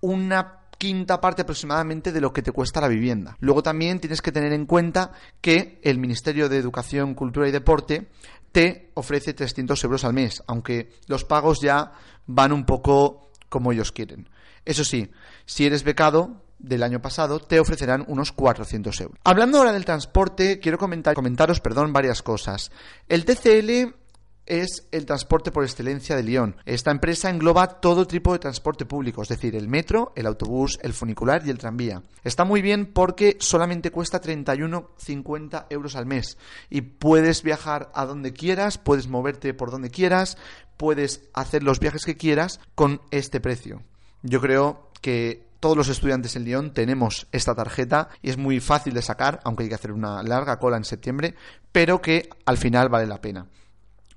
una 0.00 0.60
quinta 0.78 1.20
parte 1.20 1.42
aproximadamente 1.42 2.12
de 2.12 2.20
lo 2.20 2.32
que 2.32 2.42
te 2.42 2.52
cuesta 2.52 2.80
la 2.80 2.88
vivienda. 2.88 3.36
Luego 3.40 3.62
también 3.62 4.00
tienes 4.00 4.20
que 4.20 4.32
tener 4.32 4.52
en 4.52 4.66
cuenta 4.66 5.12
que 5.40 5.80
el 5.82 5.98
Ministerio 5.98 6.48
de 6.48 6.58
Educación, 6.58 7.14
Cultura 7.14 7.48
y 7.48 7.52
Deporte 7.52 8.08
te 8.52 8.90
ofrece 8.94 9.32
300 9.32 9.82
euros 9.84 10.04
al 10.04 10.12
mes, 10.12 10.42
aunque 10.46 10.92
los 11.06 11.24
pagos 11.24 11.60
ya 11.60 11.92
van 12.26 12.52
un 12.52 12.66
poco 12.66 13.30
como 13.48 13.72
ellos 13.72 13.92
quieren. 13.92 14.28
Eso 14.64 14.84
sí, 14.84 15.10
si 15.46 15.64
eres 15.64 15.84
becado, 15.84 16.42
del 16.58 16.82
año 16.82 17.00
pasado, 17.00 17.38
te 17.40 17.60
ofrecerán 17.60 18.04
unos 18.08 18.32
400 18.32 19.00
euros. 19.00 19.18
Hablando 19.24 19.58
ahora 19.58 19.72
del 19.72 19.84
transporte, 19.84 20.58
quiero 20.60 20.78
comentar, 20.78 21.14
comentaros 21.14 21.60
perdón, 21.60 21.92
varias 21.92 22.22
cosas. 22.22 22.70
El 23.08 23.24
TCL 23.24 23.94
es 24.46 24.86
el 24.92 25.06
transporte 25.06 25.50
por 25.50 25.64
excelencia 25.64 26.16
de 26.16 26.22
Lyon. 26.22 26.56
Esta 26.64 26.92
empresa 26.92 27.28
engloba 27.28 27.80
todo 27.80 28.06
tipo 28.06 28.32
de 28.32 28.38
transporte 28.38 28.86
público, 28.86 29.22
es 29.22 29.28
decir, 29.28 29.56
el 29.56 29.68
metro, 29.68 30.12
el 30.14 30.26
autobús, 30.26 30.78
el 30.82 30.92
funicular 30.92 31.42
y 31.44 31.50
el 31.50 31.58
tranvía. 31.58 32.02
Está 32.22 32.44
muy 32.44 32.62
bien 32.62 32.86
porque 32.86 33.36
solamente 33.40 33.90
cuesta 33.90 34.22
31,50 34.22 35.66
euros 35.70 35.96
al 35.96 36.06
mes 36.06 36.38
y 36.70 36.82
puedes 36.82 37.42
viajar 37.42 37.90
a 37.94 38.06
donde 38.06 38.32
quieras, 38.32 38.78
puedes 38.78 39.08
moverte 39.08 39.52
por 39.52 39.70
donde 39.70 39.90
quieras, 39.90 40.38
puedes 40.76 41.28
hacer 41.34 41.62
los 41.62 41.80
viajes 41.80 42.04
que 42.04 42.16
quieras 42.16 42.60
con 42.74 43.02
este 43.10 43.40
precio. 43.40 43.82
Yo 44.22 44.40
creo 44.40 44.90
que 45.00 45.45
todos 45.60 45.76
los 45.76 45.88
estudiantes 45.88 46.36
en 46.36 46.44
Lyon 46.44 46.72
tenemos 46.72 47.26
esta 47.32 47.54
tarjeta 47.54 48.08
y 48.22 48.30
es 48.30 48.36
muy 48.36 48.60
fácil 48.60 48.94
de 48.94 49.02
sacar, 49.02 49.40
aunque 49.44 49.64
hay 49.64 49.68
que 49.68 49.74
hacer 49.74 49.92
una 49.92 50.22
larga 50.22 50.58
cola 50.58 50.76
en 50.76 50.84
septiembre, 50.84 51.34
pero 51.72 52.00
que 52.00 52.28
al 52.44 52.58
final 52.58 52.88
vale 52.88 53.06
la 53.06 53.20
pena. 53.20 53.46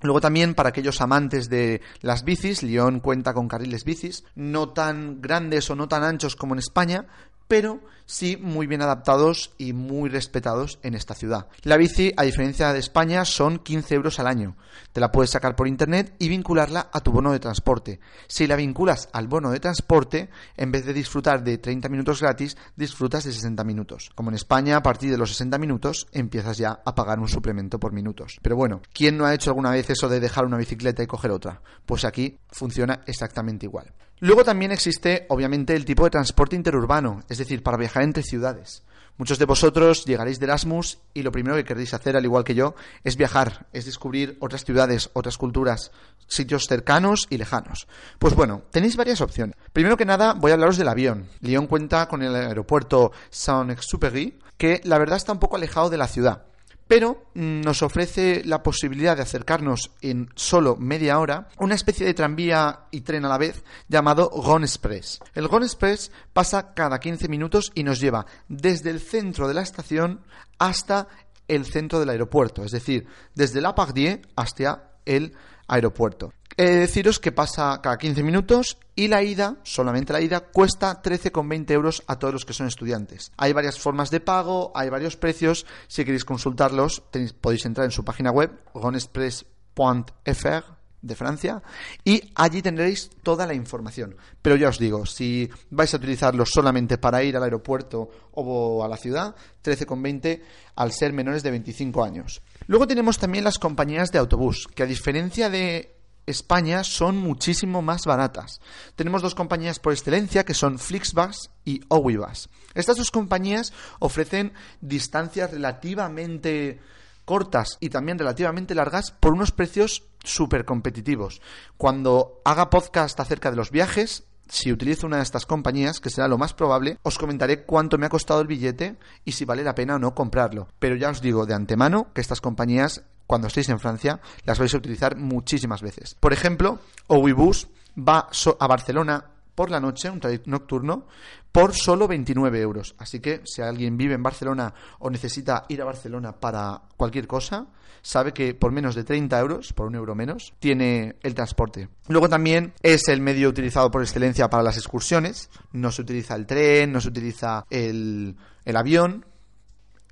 Luego 0.02 0.20
también 0.20 0.54
para 0.54 0.70
aquellos 0.70 1.00
amantes 1.00 1.48
de 1.48 1.80
las 2.00 2.24
bicis, 2.24 2.62
Lyon 2.62 3.00
cuenta 3.00 3.34
con 3.34 3.48
carriles 3.48 3.84
bicis, 3.84 4.24
no 4.34 4.70
tan 4.70 5.20
grandes 5.20 5.70
o 5.70 5.76
no 5.76 5.88
tan 5.88 6.04
anchos 6.04 6.36
como 6.36 6.54
en 6.54 6.60
España, 6.60 7.06
pero 7.50 7.80
sí 8.06 8.36
muy 8.40 8.68
bien 8.68 8.80
adaptados 8.80 9.52
y 9.58 9.72
muy 9.72 10.08
respetados 10.08 10.78
en 10.82 10.94
esta 10.94 11.14
ciudad. 11.14 11.48
La 11.62 11.76
bici, 11.76 12.12
a 12.16 12.22
diferencia 12.22 12.72
de 12.72 12.78
España, 12.78 13.24
son 13.24 13.58
15 13.58 13.94
euros 13.94 14.20
al 14.20 14.28
año. 14.28 14.56
Te 14.92 15.00
la 15.00 15.10
puedes 15.10 15.30
sacar 15.30 15.56
por 15.56 15.66
internet 15.66 16.14
y 16.18 16.28
vincularla 16.28 16.90
a 16.92 17.00
tu 17.00 17.10
bono 17.10 17.32
de 17.32 17.40
transporte. 17.40 17.98
Si 18.28 18.46
la 18.46 18.54
vinculas 18.54 19.08
al 19.12 19.26
bono 19.26 19.50
de 19.50 19.58
transporte, 19.58 20.30
en 20.56 20.70
vez 20.70 20.84
de 20.84 20.92
disfrutar 20.92 21.42
de 21.42 21.58
30 21.58 21.88
minutos 21.88 22.20
gratis, 22.20 22.56
disfrutas 22.76 23.24
de 23.24 23.32
60 23.32 23.64
minutos. 23.64 24.10
Como 24.14 24.30
en 24.30 24.36
España, 24.36 24.76
a 24.76 24.82
partir 24.82 25.10
de 25.10 25.18
los 25.18 25.30
60 25.30 25.58
minutos 25.58 26.06
empiezas 26.12 26.56
ya 26.56 26.80
a 26.84 26.94
pagar 26.94 27.18
un 27.18 27.28
suplemento 27.28 27.80
por 27.80 27.92
minutos. 27.92 28.38
Pero 28.42 28.54
bueno, 28.54 28.80
¿quién 28.92 29.16
no 29.16 29.24
ha 29.24 29.34
hecho 29.34 29.50
alguna 29.50 29.72
vez 29.72 29.89
eso 29.90 30.08
de 30.08 30.20
dejar 30.20 30.46
una 30.46 30.56
bicicleta 30.56 31.02
y 31.02 31.06
coger 31.06 31.30
otra? 31.30 31.60
Pues 31.84 32.04
aquí 32.04 32.38
funciona 32.50 33.02
exactamente 33.06 33.66
igual. 33.66 33.92
Luego 34.20 34.44
también 34.44 34.70
existe, 34.70 35.26
obviamente, 35.30 35.74
el 35.74 35.84
tipo 35.84 36.04
de 36.04 36.10
transporte 36.10 36.56
interurbano, 36.56 37.22
es 37.28 37.38
decir, 37.38 37.62
para 37.62 37.78
viajar 37.78 38.02
entre 38.02 38.22
ciudades. 38.22 38.82
Muchos 39.16 39.38
de 39.38 39.44
vosotros 39.44 40.04
llegaréis 40.06 40.38
de 40.38 40.46
Erasmus 40.46 40.98
y 41.12 41.22
lo 41.22 41.32
primero 41.32 41.56
que 41.56 41.64
queréis 41.64 41.92
hacer, 41.92 42.16
al 42.16 42.24
igual 42.24 42.44
que 42.44 42.54
yo, 42.54 42.74
es 43.04 43.16
viajar, 43.16 43.66
es 43.72 43.84
descubrir 43.84 44.36
otras 44.40 44.64
ciudades, 44.64 45.10
otras 45.12 45.36
culturas, 45.36 45.90
sitios 46.26 46.64
cercanos 46.66 47.26
y 47.28 47.36
lejanos. 47.36 47.86
Pues 48.18 48.34
bueno, 48.34 48.62
tenéis 48.70 48.96
varias 48.96 49.20
opciones. 49.20 49.56
Primero 49.72 49.96
que 49.96 50.06
nada, 50.06 50.32
voy 50.32 50.50
a 50.50 50.54
hablaros 50.54 50.78
del 50.78 50.88
avión. 50.88 51.28
Lyon 51.40 51.66
cuenta 51.66 52.08
con 52.08 52.22
el 52.22 52.34
aeropuerto 52.34 53.12
Saint-Exupéry, 53.28 54.38
que 54.56 54.80
la 54.84 54.98
verdad 54.98 55.18
está 55.18 55.32
un 55.32 55.38
poco 55.38 55.56
alejado 55.56 55.90
de 55.90 55.98
la 55.98 56.08
ciudad 56.08 56.49
pero 56.90 57.30
nos 57.34 57.82
ofrece 57.82 58.42
la 58.44 58.64
posibilidad 58.64 59.14
de 59.14 59.22
acercarnos 59.22 59.92
en 60.00 60.28
solo 60.34 60.74
media 60.74 61.20
hora 61.20 61.46
una 61.58 61.76
especie 61.76 62.04
de 62.04 62.14
tranvía 62.14 62.86
y 62.90 63.02
tren 63.02 63.24
a 63.24 63.28
la 63.28 63.38
vez 63.38 63.62
llamado 63.86 64.28
Gon 64.28 64.64
Express. 64.64 65.20
El 65.36 65.46
Gon 65.46 65.62
Express 65.62 66.10
pasa 66.32 66.74
cada 66.74 66.98
15 66.98 67.28
minutos 67.28 67.70
y 67.76 67.84
nos 67.84 68.00
lleva 68.00 68.26
desde 68.48 68.90
el 68.90 68.98
centro 68.98 69.46
de 69.46 69.54
la 69.54 69.62
estación 69.62 70.22
hasta 70.58 71.06
el 71.46 71.64
centro 71.64 72.00
del 72.00 72.08
aeropuerto, 72.08 72.64
es 72.64 72.72
decir, 72.72 73.06
desde 73.36 73.60
La 73.60 73.76
Pardier 73.76 74.22
hasta 74.34 74.90
el 75.06 75.34
aeropuerto. 75.70 76.34
He 76.56 76.64
de 76.64 76.80
deciros 76.80 77.20
que 77.20 77.30
pasa 77.32 77.80
cada 77.82 77.96
15 77.96 78.22
minutos 78.22 78.76
y 78.94 79.08
la 79.08 79.22
ida, 79.22 79.56
solamente 79.62 80.12
la 80.12 80.20
ida, 80.20 80.40
cuesta 80.40 81.00
13,20 81.00 81.70
euros 81.70 82.02
a 82.06 82.18
todos 82.18 82.34
los 82.34 82.44
que 82.44 82.52
son 82.52 82.66
estudiantes. 82.66 83.32
Hay 83.38 83.54
varias 83.54 83.78
formas 83.78 84.10
de 84.10 84.20
pago, 84.20 84.70
hay 84.74 84.90
varios 84.90 85.16
precios. 85.16 85.64
Si 85.88 86.04
queréis 86.04 86.26
consultarlos, 86.26 87.02
podéis 87.40 87.64
entrar 87.64 87.86
en 87.86 87.92
su 87.92 88.04
página 88.04 88.30
web, 88.30 88.50
gonexpress.fr 88.74 90.64
de 91.02 91.14
Francia 91.14 91.62
y 92.04 92.30
allí 92.34 92.60
tendréis 92.60 93.10
toda 93.22 93.46
la 93.46 93.54
información. 93.54 94.16
Pero 94.42 94.56
ya 94.56 94.68
os 94.68 94.78
digo, 94.78 95.06
si 95.06 95.48
vais 95.70 95.94
a 95.94 95.96
utilizarlo 95.96 96.44
solamente 96.44 96.98
para 96.98 97.22
ir 97.22 97.36
al 97.36 97.44
aeropuerto 97.44 98.10
o 98.32 98.84
a 98.84 98.88
la 98.88 98.96
ciudad, 98.96 99.34
13,20 99.64 100.42
al 100.76 100.92
ser 100.92 101.12
menores 101.12 101.42
de 101.42 101.52
25 101.52 102.04
años. 102.04 102.42
Luego 102.70 102.86
tenemos 102.86 103.18
también 103.18 103.42
las 103.42 103.58
compañías 103.58 104.12
de 104.12 104.20
autobús, 104.20 104.68
que 104.72 104.84
a 104.84 104.86
diferencia 104.86 105.50
de 105.50 105.96
España 106.24 106.84
son 106.84 107.16
muchísimo 107.16 107.82
más 107.82 108.04
baratas. 108.04 108.60
Tenemos 108.94 109.22
dos 109.22 109.34
compañías 109.34 109.80
por 109.80 109.92
excelencia 109.92 110.44
que 110.44 110.54
son 110.54 110.78
Flixbus 110.78 111.50
y 111.64 111.80
Owibus. 111.88 112.48
Estas 112.74 112.96
dos 112.96 113.10
compañías 113.10 113.72
ofrecen 113.98 114.52
distancias 114.80 115.50
relativamente 115.50 116.78
cortas 117.24 117.76
y 117.80 117.88
también 117.88 118.20
relativamente 118.20 118.76
largas 118.76 119.10
por 119.10 119.32
unos 119.32 119.50
precios 119.50 120.04
súper 120.22 120.64
competitivos. 120.64 121.42
Cuando 121.76 122.40
haga 122.44 122.70
podcast 122.70 123.18
acerca 123.18 123.50
de 123.50 123.56
los 123.56 123.72
viajes, 123.72 124.22
si 124.50 124.72
utilizo 124.72 125.06
una 125.06 125.16
de 125.16 125.22
estas 125.22 125.46
compañías, 125.46 126.00
que 126.00 126.10
será 126.10 126.28
lo 126.28 126.38
más 126.38 126.52
probable, 126.52 126.98
os 127.02 127.18
comentaré 127.18 127.62
cuánto 127.62 127.96
me 127.96 128.06
ha 128.06 128.10
costado 128.10 128.40
el 128.40 128.46
billete 128.46 128.96
y 129.24 129.32
si 129.32 129.44
vale 129.44 129.64
la 129.64 129.74
pena 129.74 129.94
o 129.94 129.98
no 129.98 130.14
comprarlo. 130.14 130.68
Pero 130.78 130.96
ya 130.96 131.10
os 131.10 131.22
digo 131.22 131.46
de 131.46 131.54
antemano 131.54 132.12
que 132.12 132.20
estas 132.20 132.40
compañías 132.40 133.02
cuando 133.30 133.46
estéis 133.46 133.68
en 133.68 133.78
Francia, 133.78 134.18
las 134.44 134.58
vais 134.58 134.74
a 134.74 134.78
utilizar 134.78 135.16
muchísimas 135.16 135.82
veces. 135.82 136.16
Por 136.18 136.32
ejemplo, 136.32 136.80
Ouibus 137.06 137.68
va 137.96 138.28
a 138.58 138.66
Barcelona 138.66 139.26
por 139.60 139.70
la 139.70 139.78
noche, 139.78 140.08
un 140.08 140.20
trayecto 140.20 140.50
nocturno, 140.50 141.06
por 141.52 141.74
solo 141.74 142.08
29 142.08 142.62
euros. 142.62 142.94
Así 142.96 143.20
que 143.20 143.42
si 143.44 143.60
alguien 143.60 143.98
vive 143.98 144.14
en 144.14 144.22
Barcelona 144.22 144.72
o 145.00 145.10
necesita 145.10 145.66
ir 145.68 145.82
a 145.82 145.84
Barcelona 145.84 146.32
para 146.32 146.80
cualquier 146.96 147.26
cosa, 147.26 147.66
sabe 148.00 148.32
que 148.32 148.54
por 148.54 148.72
menos 148.72 148.94
de 148.94 149.04
30 149.04 149.38
euros, 149.38 149.74
por 149.74 149.86
un 149.86 149.96
euro 149.96 150.14
menos, 150.14 150.54
tiene 150.60 151.16
el 151.22 151.34
transporte. 151.34 151.90
Luego 152.08 152.30
también 152.30 152.72
es 152.80 153.06
el 153.08 153.20
medio 153.20 153.50
utilizado 153.50 153.90
por 153.90 154.00
excelencia 154.00 154.48
para 154.48 154.62
las 154.62 154.78
excursiones. 154.78 155.50
No 155.72 155.92
se 155.92 156.00
utiliza 156.00 156.36
el 156.36 156.46
tren, 156.46 156.90
no 156.90 157.02
se 157.02 157.08
utiliza 157.08 157.66
el, 157.68 158.36
el 158.64 158.76
avión, 158.78 159.26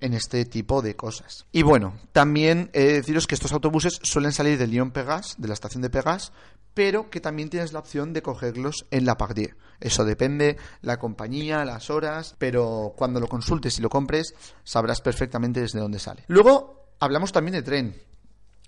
en 0.00 0.14
este 0.14 0.44
tipo 0.44 0.82
de 0.82 0.96
cosas. 0.96 1.46
Y 1.52 1.62
bueno, 1.62 1.94
también 2.12 2.70
he 2.72 2.84
de 2.84 2.92
deciros 2.94 3.26
que 3.26 3.34
estos 3.34 3.52
autobuses 3.52 3.98
suelen 4.02 4.32
salir 4.32 4.58
de 4.58 4.66
Lyon 4.66 4.90
Pegas, 4.90 5.36
de 5.38 5.48
la 5.48 5.54
estación 5.54 5.82
de 5.82 5.90
Pegas, 5.90 6.32
pero 6.78 7.10
que 7.10 7.20
también 7.20 7.50
tienes 7.50 7.72
la 7.72 7.80
opción 7.80 8.12
de 8.12 8.22
cogerlos 8.22 8.86
en 8.92 9.04
la 9.04 9.16
Pardier. 9.16 9.56
Eso 9.80 10.04
depende 10.04 10.58
la 10.80 10.96
compañía, 10.96 11.64
las 11.64 11.90
horas, 11.90 12.36
pero 12.38 12.94
cuando 12.96 13.18
lo 13.18 13.26
consultes 13.26 13.80
y 13.80 13.82
lo 13.82 13.88
compres 13.88 14.32
sabrás 14.62 15.00
perfectamente 15.00 15.60
desde 15.60 15.80
dónde 15.80 15.98
sale. 15.98 16.22
Luego 16.28 16.92
hablamos 17.00 17.32
también 17.32 17.54
de 17.54 17.62
tren. 17.62 17.96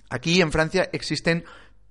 Aquí 0.08 0.40
en 0.40 0.50
Francia 0.50 0.90
existen 0.92 1.44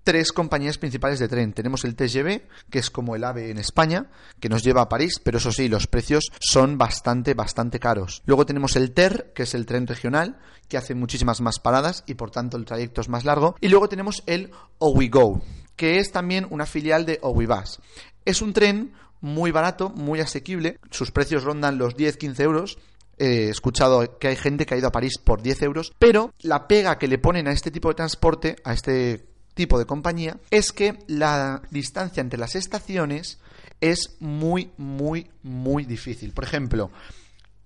tres 0.03 0.31
compañías 0.31 0.77
principales 0.77 1.19
de 1.19 1.27
tren. 1.27 1.53
Tenemos 1.53 1.83
el 1.85 1.95
TGV, 1.95 2.41
que 2.69 2.79
es 2.79 2.89
como 2.89 3.15
el 3.15 3.23
AVE 3.23 3.51
en 3.51 3.57
España, 3.57 4.09
que 4.39 4.49
nos 4.49 4.63
lleva 4.63 4.81
a 4.81 4.89
París, 4.89 5.19
pero 5.23 5.37
eso 5.37 5.51
sí, 5.51 5.67
los 5.67 5.87
precios 5.87 6.31
son 6.39 6.77
bastante, 6.77 7.33
bastante 7.33 7.79
caros. 7.79 8.21
Luego 8.25 8.45
tenemos 8.45 8.75
el 8.75 8.91
TER, 8.91 9.31
que 9.33 9.43
es 9.43 9.53
el 9.53 9.65
tren 9.65 9.87
regional, 9.87 10.39
que 10.67 10.77
hace 10.77 10.95
muchísimas 10.95 11.41
más 11.41 11.59
paradas 11.59 12.03
y 12.07 12.13
por 12.13 12.31
tanto 12.31 12.57
el 12.57 12.65
trayecto 12.65 13.01
es 13.01 13.09
más 13.09 13.25
largo. 13.25 13.55
Y 13.59 13.69
luego 13.69 13.89
tenemos 13.89 14.23
el 14.25 14.51
OwiGo, 14.77 15.41
que 15.75 15.99
es 15.99 16.11
también 16.11 16.47
una 16.49 16.65
filial 16.65 17.05
de 17.05 17.19
OwiBus. 17.21 17.79
Es 18.25 18.41
un 18.41 18.53
tren 18.53 18.93
muy 19.21 19.51
barato, 19.51 19.89
muy 19.89 20.19
asequible, 20.19 20.79
sus 20.91 21.11
precios 21.11 21.43
rondan 21.43 21.77
los 21.77 21.95
10-15 21.95 22.39
euros, 22.41 22.77
he 23.17 23.49
escuchado 23.49 24.17
que 24.17 24.29
hay 24.29 24.35
gente 24.35 24.65
que 24.65 24.73
ha 24.73 24.77
ido 24.77 24.87
a 24.87 24.93
París 24.93 25.17
por 25.17 25.41
10 25.41 25.61
euros, 25.63 25.91
pero 25.99 26.33
la 26.39 26.67
pega 26.67 26.97
que 26.97 27.07
le 27.07 27.17
ponen 27.17 27.47
a 27.47 27.51
este 27.51 27.71
tipo 27.71 27.89
de 27.89 27.95
transporte, 27.95 28.55
a 28.63 28.73
este 28.73 29.27
tipo 29.53 29.79
de 29.79 29.85
compañía, 29.85 30.37
es 30.51 30.71
que 30.71 30.99
la 31.07 31.61
distancia 31.71 32.21
entre 32.21 32.39
las 32.39 32.55
estaciones 32.55 33.39
es 33.81 34.17
muy, 34.19 34.71
muy, 34.77 35.29
muy 35.43 35.85
difícil. 35.85 36.33
Por 36.33 36.43
ejemplo, 36.43 36.91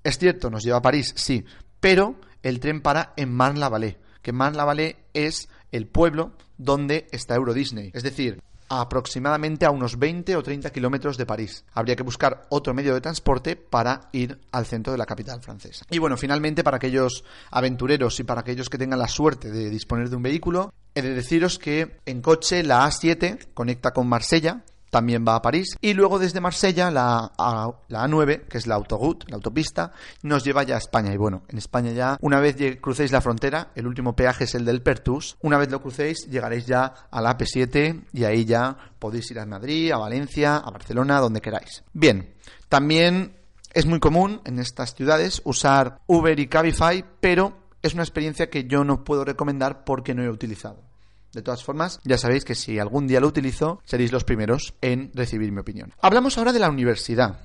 es 0.03 0.17
cierto, 0.17 0.49
nos 0.49 0.63
lleva 0.63 0.77
a 0.77 0.81
París, 0.81 1.13
sí, 1.15 1.45
pero 1.79 2.15
el 2.41 2.59
tren 2.59 2.81
para 2.81 3.13
en 3.15 3.33
Marne-la-Vallée, 3.33 3.97
que 4.21 4.33
Marne-la-Vallée 4.33 4.97
es 5.13 5.49
el 5.71 5.87
pueblo 5.87 6.33
donde 6.57 7.07
está 7.11 7.35
Euro 7.35 7.53
Disney. 7.53 7.91
Es 7.93 8.03
decir, 8.03 8.41
aproximadamente 8.69 9.65
a 9.65 9.71
unos 9.71 9.99
20 9.99 10.35
o 10.35 10.43
30 10.43 10.71
kilómetros 10.71 11.17
de 11.17 11.25
París. 11.25 11.65
Habría 11.73 11.95
que 11.95 12.03
buscar 12.03 12.47
otro 12.49 12.73
medio 12.73 12.93
de 12.93 13.01
transporte 13.01 13.55
para 13.55 14.09
ir 14.11 14.39
al 14.51 14.65
centro 14.65 14.91
de 14.91 14.97
la 14.97 15.05
capital 15.05 15.41
francesa. 15.41 15.85
Y 15.89 15.99
bueno, 15.99 16.17
finalmente, 16.17 16.63
para 16.63 16.77
aquellos 16.77 17.23
aventureros 17.51 18.19
y 18.19 18.23
para 18.23 18.41
aquellos 18.41 18.69
que 18.69 18.77
tengan 18.77 18.99
la 18.99 19.07
suerte 19.07 19.51
de 19.51 19.69
disponer 19.69 20.09
de 20.09 20.15
un 20.15 20.23
vehículo, 20.23 20.73
he 20.95 21.01
de 21.01 21.13
deciros 21.13 21.59
que 21.59 21.97
en 22.05 22.21
coche 22.21 22.63
la 22.63 22.87
A7 22.87 23.53
conecta 23.53 23.91
con 23.91 24.07
Marsella, 24.07 24.63
también 24.93 25.25
va 25.27 25.35
a 25.35 25.41
París. 25.41 25.75
Y 25.81 25.93
luego 25.95 26.19
desde 26.19 26.39
Marsella, 26.39 26.91
la, 26.91 27.31
a, 27.35 27.71
la 27.87 28.07
A9, 28.07 28.43
que 28.47 28.59
es 28.59 28.67
la 28.67 28.75
autoroute, 28.75 29.25
la 29.27 29.37
autopista, 29.37 29.91
nos 30.21 30.43
lleva 30.43 30.61
ya 30.61 30.75
a 30.75 30.77
España. 30.77 31.11
Y 31.11 31.17
bueno, 31.17 31.41
en 31.49 31.57
España 31.57 31.91
ya, 31.91 32.17
una 32.21 32.39
vez 32.39 32.55
crucéis 32.79 33.11
la 33.11 33.19
frontera, 33.19 33.71
el 33.73 33.87
último 33.87 34.15
peaje 34.15 34.43
es 34.43 34.53
el 34.53 34.65
del 34.65 34.83
Pertus. 34.83 35.35
Una 35.41 35.57
vez 35.57 35.71
lo 35.71 35.81
crucéis, 35.81 36.29
llegaréis 36.29 36.67
ya 36.67 36.93
a 37.09 37.21
la 37.21 37.35
AP7 37.35 38.05
y 38.13 38.23
ahí 38.23 38.45
ya 38.45 38.77
podéis 38.99 39.31
ir 39.31 39.39
a 39.39 39.47
Madrid, 39.47 39.91
a 39.91 39.97
Valencia, 39.97 40.57
a 40.57 40.69
Barcelona, 40.69 41.19
donde 41.19 41.41
queráis. 41.41 41.83
Bien, 41.91 42.35
también 42.69 43.35
es 43.73 43.87
muy 43.87 43.99
común 43.99 44.41
en 44.45 44.59
estas 44.59 44.93
ciudades 44.93 45.41
usar 45.43 46.01
Uber 46.05 46.39
y 46.39 46.47
Cabify, 46.47 47.03
pero 47.19 47.62
es 47.83 47.93
una 47.93 48.03
experiencia 48.03 48.49
que 48.49 48.65
yo 48.65 48.83
no 48.83 49.03
puedo 49.03 49.23
recomendar 49.25 49.83
porque 49.83 50.15
no 50.15 50.23
he 50.23 50.29
utilizado. 50.29 50.81
De 51.33 51.41
todas 51.41 51.63
formas, 51.63 51.99
ya 52.03 52.17
sabéis 52.17 52.45
que 52.45 52.55
si 52.55 52.79
algún 52.79 53.07
día 53.07 53.19
lo 53.19 53.27
utilizo, 53.27 53.81
seréis 53.85 54.11
los 54.11 54.23
primeros 54.23 54.75
en 54.81 55.11
recibir 55.13 55.51
mi 55.51 55.59
opinión. 55.59 55.93
Hablamos 55.99 56.37
ahora 56.37 56.53
de 56.53 56.59
la 56.59 56.69
universidad. 56.69 57.39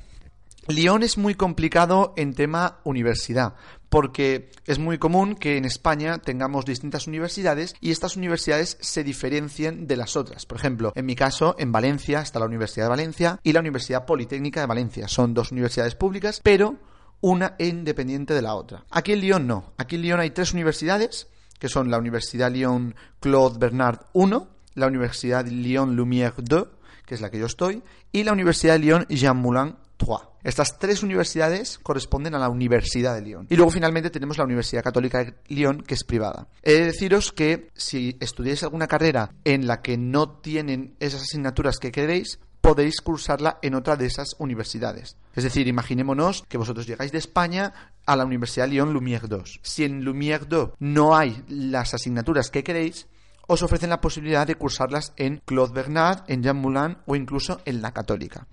Lyon 0.68 1.02
es 1.02 1.16
muy 1.16 1.34
complicado 1.34 2.12
en 2.18 2.34
tema 2.34 2.80
universidad, 2.84 3.54
porque 3.88 4.50
es 4.66 4.78
muy 4.78 4.98
común 4.98 5.34
que 5.34 5.56
en 5.56 5.64
España 5.64 6.18
tengamos 6.18 6.66
distintas 6.66 7.06
universidades 7.06 7.74
y 7.80 7.90
estas 7.90 8.18
universidades 8.18 8.76
se 8.82 9.02
diferencien 9.02 9.86
de 9.86 9.96
las 9.96 10.14
otras. 10.14 10.44
Por 10.44 10.58
ejemplo, 10.58 10.92
en 10.94 11.06
mi 11.06 11.16
caso, 11.16 11.56
en 11.58 11.72
Valencia 11.72 12.20
está 12.20 12.38
la 12.38 12.44
Universidad 12.44 12.84
de 12.84 12.90
Valencia 12.90 13.40
y 13.42 13.54
la 13.54 13.60
Universidad 13.60 14.04
Politécnica 14.04 14.60
de 14.60 14.66
Valencia. 14.66 15.08
Son 15.08 15.32
dos 15.32 15.52
universidades 15.52 15.94
públicas, 15.94 16.42
pero 16.44 16.76
una 17.20 17.54
independiente 17.58 18.34
de 18.34 18.42
la 18.42 18.54
otra. 18.54 18.84
Aquí 18.90 19.12
en 19.12 19.20
Lyon 19.20 19.46
no. 19.46 19.72
Aquí 19.76 19.96
en 19.96 20.02
Lyon 20.02 20.20
hay 20.20 20.30
tres 20.30 20.52
universidades 20.52 21.28
que 21.58 21.68
son 21.68 21.90
la 21.90 21.98
Universidad 21.98 22.52
Lyon 22.52 22.94
Claude 23.20 23.58
Bernard 23.58 24.00
I, 24.14 24.30
la 24.74 24.86
Universidad 24.86 25.46
Lyon 25.46 25.96
Lumière 25.96 26.34
II, 26.38 26.64
que 27.04 27.14
es 27.14 27.20
la 27.20 27.30
que 27.30 27.38
yo 27.38 27.46
estoy, 27.46 27.82
y 28.12 28.22
la 28.22 28.32
Universidad 28.32 28.78
Lyon 28.78 29.06
Jean 29.08 29.36
Moulin 29.36 29.76
III. 29.98 30.16
Estas 30.44 30.78
tres 30.78 31.02
universidades 31.02 31.78
corresponden 31.78 32.34
a 32.34 32.38
la 32.38 32.48
Universidad 32.48 33.14
de 33.14 33.22
Lyon. 33.22 33.46
Y 33.50 33.56
luego 33.56 33.72
finalmente 33.72 34.10
tenemos 34.10 34.38
la 34.38 34.44
Universidad 34.44 34.84
Católica 34.84 35.24
de 35.24 35.34
Lyon, 35.48 35.82
que 35.82 35.94
es 35.94 36.04
privada. 36.04 36.46
He 36.62 36.74
de 36.74 36.84
deciros 36.86 37.32
que 37.32 37.70
si 37.74 38.16
estudiáis 38.20 38.62
alguna 38.62 38.86
carrera 38.86 39.32
en 39.44 39.66
la 39.66 39.82
que 39.82 39.98
no 39.98 40.38
tienen 40.38 40.94
esas 41.00 41.22
asignaturas 41.22 41.78
que 41.78 41.90
queréis, 41.90 42.38
podéis 42.60 43.00
cursarla 43.00 43.58
en 43.62 43.74
otra 43.74 43.96
de 43.96 44.06
esas 44.06 44.36
universidades. 44.38 45.16
Es 45.34 45.44
decir, 45.44 45.68
imaginémonos 45.68 46.44
que 46.48 46.58
vosotros 46.58 46.86
llegáis 46.86 47.12
de 47.12 47.18
España 47.18 47.72
a 48.06 48.16
la 48.16 48.24
Universidad 48.24 48.68
Lyon 48.68 48.92
Lumière 48.92 49.28
II. 49.30 49.60
Si 49.62 49.84
en 49.84 50.04
Lumière 50.04 50.46
II 50.50 50.72
no 50.78 51.16
hay 51.16 51.44
las 51.48 51.94
asignaturas 51.94 52.50
que 52.50 52.64
queréis, 52.64 53.06
os 53.46 53.62
ofrecen 53.62 53.90
la 53.90 54.00
posibilidad 54.00 54.46
de 54.46 54.56
cursarlas 54.56 55.12
en 55.16 55.40
Claude 55.44 55.72
Bernard, 55.72 56.24
en 56.28 56.42
Jean 56.42 56.56
Moulin 56.56 56.98
o 57.06 57.16
incluso 57.16 57.60
en 57.64 57.80
la 57.80 57.92
Católica. 57.92 58.46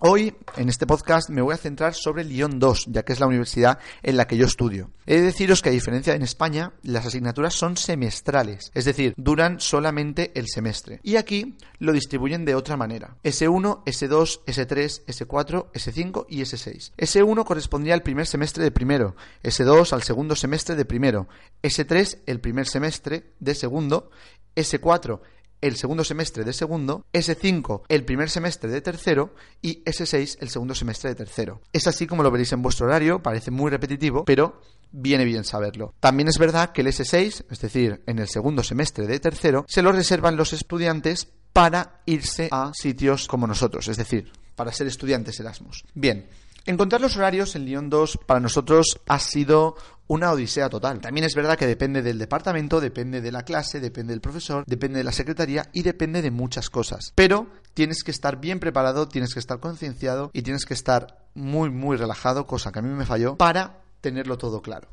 Hoy, 0.00 0.32
en 0.56 0.68
este 0.68 0.86
podcast, 0.86 1.28
me 1.28 1.42
voy 1.42 1.54
a 1.54 1.56
centrar 1.56 1.92
sobre 1.92 2.22
Lyon 2.22 2.60
2, 2.60 2.86
ya 2.86 3.02
que 3.02 3.12
es 3.12 3.18
la 3.18 3.26
universidad 3.26 3.80
en 4.04 4.16
la 4.16 4.28
que 4.28 4.36
yo 4.36 4.46
estudio. 4.46 4.92
He 5.06 5.16
de 5.16 5.22
deciros 5.22 5.60
que, 5.60 5.70
a 5.70 5.72
diferencia 5.72 6.12
de 6.12 6.18
en 6.18 6.22
España, 6.22 6.72
las 6.84 7.04
asignaturas 7.04 7.54
son 7.54 7.76
semestrales, 7.76 8.70
es 8.74 8.84
decir, 8.84 9.12
duran 9.16 9.58
solamente 9.58 10.30
el 10.36 10.46
semestre. 10.46 11.00
Y 11.02 11.16
aquí 11.16 11.56
lo 11.80 11.92
distribuyen 11.92 12.44
de 12.44 12.54
otra 12.54 12.76
manera. 12.76 13.16
S1, 13.24 13.82
S2, 13.86 14.44
S3, 14.46 15.04
S4, 15.04 15.72
S5 15.72 16.26
y 16.28 16.42
S6. 16.42 16.92
S1 16.96 17.44
correspondría 17.44 17.94
al 17.94 18.04
primer 18.04 18.28
semestre 18.28 18.62
de 18.62 18.70
primero, 18.70 19.16
S2 19.42 19.92
al 19.92 20.04
segundo 20.04 20.36
semestre 20.36 20.76
de 20.76 20.84
primero, 20.84 21.26
S3 21.64 22.20
el 22.26 22.38
primer 22.38 22.68
semestre 22.68 23.32
de 23.40 23.56
segundo, 23.56 24.12
S4 24.54 25.20
el 25.60 25.76
segundo 25.76 26.04
semestre 26.04 26.44
de 26.44 26.52
segundo, 26.52 27.04
S5 27.12 27.82
el 27.88 28.04
primer 28.04 28.30
semestre 28.30 28.70
de 28.70 28.80
tercero 28.80 29.34
y 29.62 29.82
S6 29.84 30.38
el 30.40 30.48
segundo 30.48 30.74
semestre 30.74 31.10
de 31.10 31.16
tercero. 31.16 31.60
Es 31.72 31.86
así 31.86 32.06
como 32.06 32.22
lo 32.22 32.30
veréis 32.30 32.52
en 32.52 32.62
vuestro 32.62 32.86
horario, 32.86 33.22
parece 33.22 33.50
muy 33.50 33.70
repetitivo, 33.70 34.24
pero 34.24 34.60
viene 34.90 35.24
bien 35.24 35.44
saberlo. 35.44 35.94
También 36.00 36.28
es 36.28 36.38
verdad 36.38 36.72
que 36.72 36.82
el 36.82 36.88
S6, 36.88 37.44
es 37.50 37.60
decir, 37.60 38.02
en 38.06 38.18
el 38.18 38.28
segundo 38.28 38.62
semestre 38.62 39.06
de 39.06 39.20
tercero, 39.20 39.64
se 39.68 39.82
lo 39.82 39.92
reservan 39.92 40.36
los 40.36 40.52
estudiantes 40.52 41.28
para 41.52 42.02
irse 42.06 42.48
a 42.50 42.72
sitios 42.74 43.26
como 43.26 43.46
nosotros, 43.46 43.88
es 43.88 43.96
decir, 43.96 44.30
para 44.54 44.72
ser 44.72 44.86
estudiantes 44.86 45.38
Erasmus. 45.40 45.84
Bien, 45.94 46.26
Encontrar 46.68 47.00
los 47.00 47.16
horarios 47.16 47.56
en 47.56 47.64
Lyon 47.64 47.88
2 47.88 48.18
para 48.26 48.40
nosotros 48.40 49.00
ha 49.06 49.18
sido 49.20 49.74
una 50.06 50.30
odisea 50.32 50.68
total. 50.68 51.00
También 51.00 51.24
es 51.24 51.34
verdad 51.34 51.56
que 51.56 51.66
depende 51.66 52.02
del 52.02 52.18
departamento, 52.18 52.78
depende 52.78 53.22
de 53.22 53.32
la 53.32 53.42
clase, 53.42 53.80
depende 53.80 54.12
del 54.12 54.20
profesor, 54.20 54.64
depende 54.66 54.98
de 54.98 55.04
la 55.04 55.12
secretaría 55.12 55.70
y 55.72 55.82
depende 55.82 56.20
de 56.20 56.30
muchas 56.30 56.68
cosas. 56.68 57.14
Pero 57.14 57.46
tienes 57.72 58.04
que 58.04 58.10
estar 58.10 58.38
bien 58.38 58.60
preparado, 58.60 59.08
tienes 59.08 59.32
que 59.32 59.40
estar 59.40 59.60
concienciado 59.60 60.30
y 60.34 60.42
tienes 60.42 60.66
que 60.66 60.74
estar 60.74 61.24
muy, 61.34 61.70
muy 61.70 61.96
relajado, 61.96 62.46
cosa 62.46 62.70
que 62.70 62.80
a 62.80 62.82
mí 62.82 62.94
me 62.94 63.06
falló, 63.06 63.38
para 63.38 63.80
tenerlo 64.02 64.36
todo 64.36 64.60
claro. 64.60 64.88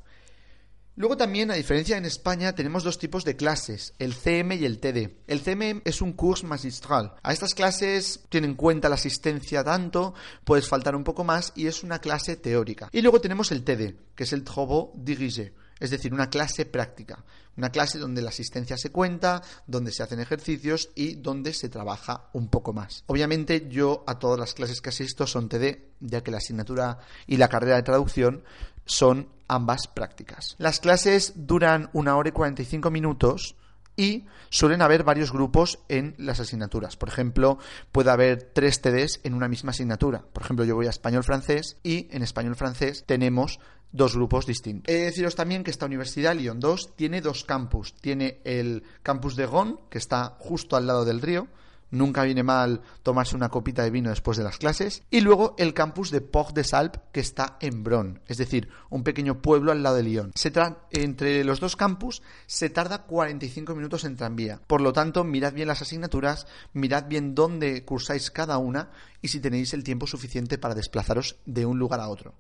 Luego 0.97 1.17
también, 1.17 1.51
a 1.51 1.55
diferencia 1.55 1.97
en 1.97 2.05
España, 2.05 2.55
tenemos 2.55 2.85
dos 2.85 2.97
tipos 2.97 3.25
de 3.25 3.35
clases, 3.35 3.93
el 3.99 4.13
CM 4.13 4.55
y 4.55 4.63
el 4.63 4.79
TD. 4.79 5.11
El 5.27 5.41
CM 5.41 5.81
es 5.83 6.01
un 6.01 6.13
curso 6.13 6.47
magistral. 6.47 7.15
A 7.21 7.33
estas 7.33 7.53
clases 7.53 8.21
tienen 8.29 8.51
en 8.51 8.55
cuenta 8.55 8.87
la 8.87 8.95
asistencia 8.95 9.61
tanto, 9.61 10.13
puedes 10.45 10.69
faltar 10.69 10.95
un 10.95 11.03
poco 11.03 11.25
más 11.25 11.51
y 11.53 11.67
es 11.67 11.83
una 11.83 11.99
clase 11.99 12.37
teórica. 12.37 12.87
Y 12.93 13.01
luego 13.01 13.19
tenemos 13.19 13.51
el 13.51 13.65
TD, 13.65 13.95
que 14.15 14.23
es 14.23 14.31
el 14.31 14.45
Travaux 14.45 14.93
dirigé, 14.95 15.53
es 15.81 15.89
decir, 15.89 16.13
una 16.13 16.29
clase 16.29 16.65
práctica. 16.65 17.25
Una 17.57 17.71
clase 17.71 17.99
donde 17.99 18.21
la 18.21 18.29
asistencia 18.29 18.77
se 18.77 18.91
cuenta, 18.91 19.41
donde 19.67 19.91
se 19.91 20.03
hacen 20.03 20.19
ejercicios 20.19 20.89
y 20.95 21.15
donde 21.15 21.53
se 21.53 21.69
trabaja 21.69 22.29
un 22.33 22.49
poco 22.49 22.73
más. 22.73 23.03
Obviamente 23.07 23.67
yo 23.69 24.03
a 24.07 24.19
todas 24.19 24.39
las 24.39 24.53
clases 24.53 24.81
que 24.81 24.89
asisto 24.89 25.27
son 25.27 25.49
TD, 25.49 25.79
ya 25.99 26.21
que 26.21 26.31
la 26.31 26.37
asignatura 26.37 26.99
y 27.27 27.37
la 27.37 27.49
carrera 27.49 27.77
de 27.77 27.83
traducción 27.83 28.43
son 28.85 29.29
ambas 29.47 29.87
prácticas. 29.87 30.55
Las 30.57 30.79
clases 30.79 31.33
duran 31.35 31.89
una 31.93 32.15
hora 32.15 32.29
y 32.29 32.31
45 32.31 32.89
minutos 32.91 33.55
y 33.97 34.25
suelen 34.49 34.81
haber 34.81 35.03
varios 35.03 35.31
grupos 35.31 35.79
en 35.87 36.15
las 36.17 36.39
asignaturas. 36.39 36.97
Por 36.97 37.09
ejemplo, 37.09 37.57
puede 37.91 38.11
haber 38.11 38.51
tres 38.53 38.81
TDs 38.81 39.21
en 39.23 39.33
una 39.33 39.47
misma 39.47 39.71
asignatura. 39.71 40.23
Por 40.33 40.43
ejemplo, 40.43 40.65
yo 40.65 40.75
voy 40.75 40.87
a 40.87 40.89
español-francés 40.89 41.77
y 41.83 42.07
en 42.11 42.21
español-francés 42.21 43.03
tenemos 43.05 43.59
dos 43.91 44.15
grupos 44.15 44.45
distintos. 44.45 44.93
He 44.93 44.97
de 44.97 45.05
deciros 45.05 45.35
también 45.35 45.63
que 45.63 45.71
esta 45.71 45.85
universidad, 45.85 46.35
Lyon 46.35 46.59
2, 46.59 46.95
tiene 46.95 47.21
dos 47.21 47.45
campus. 47.45 47.93
Tiene 47.93 48.41
el 48.43 48.83
campus 49.01 49.35
de 49.35 49.45
Gon, 49.45 49.79
que 49.89 49.97
está 49.97 50.35
justo 50.39 50.75
al 50.75 50.87
lado 50.87 51.05
del 51.05 51.21
río, 51.21 51.47
nunca 51.91 52.23
viene 52.23 52.43
mal 52.43 52.81
tomarse 53.03 53.35
una 53.35 53.49
copita 53.49 53.83
de 53.83 53.91
vino 53.91 54.09
después 54.09 54.37
de 54.37 54.43
las 54.43 54.57
clases. 54.57 55.03
Y 55.09 55.21
luego 55.21 55.55
el 55.57 55.73
campus 55.73 56.11
de 56.11 56.21
Port 56.21 56.55
de 56.55 56.63
Salp, 56.63 56.97
que 57.11 57.19
está 57.19 57.57
en 57.59 57.83
Bron, 57.83 58.21
es 58.27 58.37
decir, 58.37 58.69
un 58.89 59.03
pequeño 59.03 59.41
pueblo 59.41 59.71
al 59.71 59.83
lado 59.83 59.95
de 59.97 60.03
Lyon. 60.03 60.31
Se 60.35 60.51
entre 60.91 61.43
los 61.43 61.59
dos 61.59 61.75
campus 61.75 62.21
se 62.45 62.69
tarda 62.69 63.03
45 63.03 63.75
minutos 63.75 64.05
en 64.05 64.15
tranvía. 64.15 64.61
Por 64.67 64.81
lo 64.81 64.93
tanto, 64.93 65.23
mirad 65.23 65.53
bien 65.53 65.67
las 65.67 65.81
asignaturas, 65.81 66.47
mirad 66.73 67.05
bien 67.07 67.35
dónde 67.35 67.83
cursáis 67.83 68.31
cada 68.31 68.57
una 68.57 68.89
y 69.21 69.27
si 69.27 69.39
tenéis 69.39 69.73
el 69.73 69.83
tiempo 69.83 70.07
suficiente 70.07 70.57
para 70.57 70.75
desplazaros 70.75 71.37
de 71.45 71.65
un 71.65 71.79
lugar 71.79 71.99
a 71.99 72.09
otro. 72.09 72.35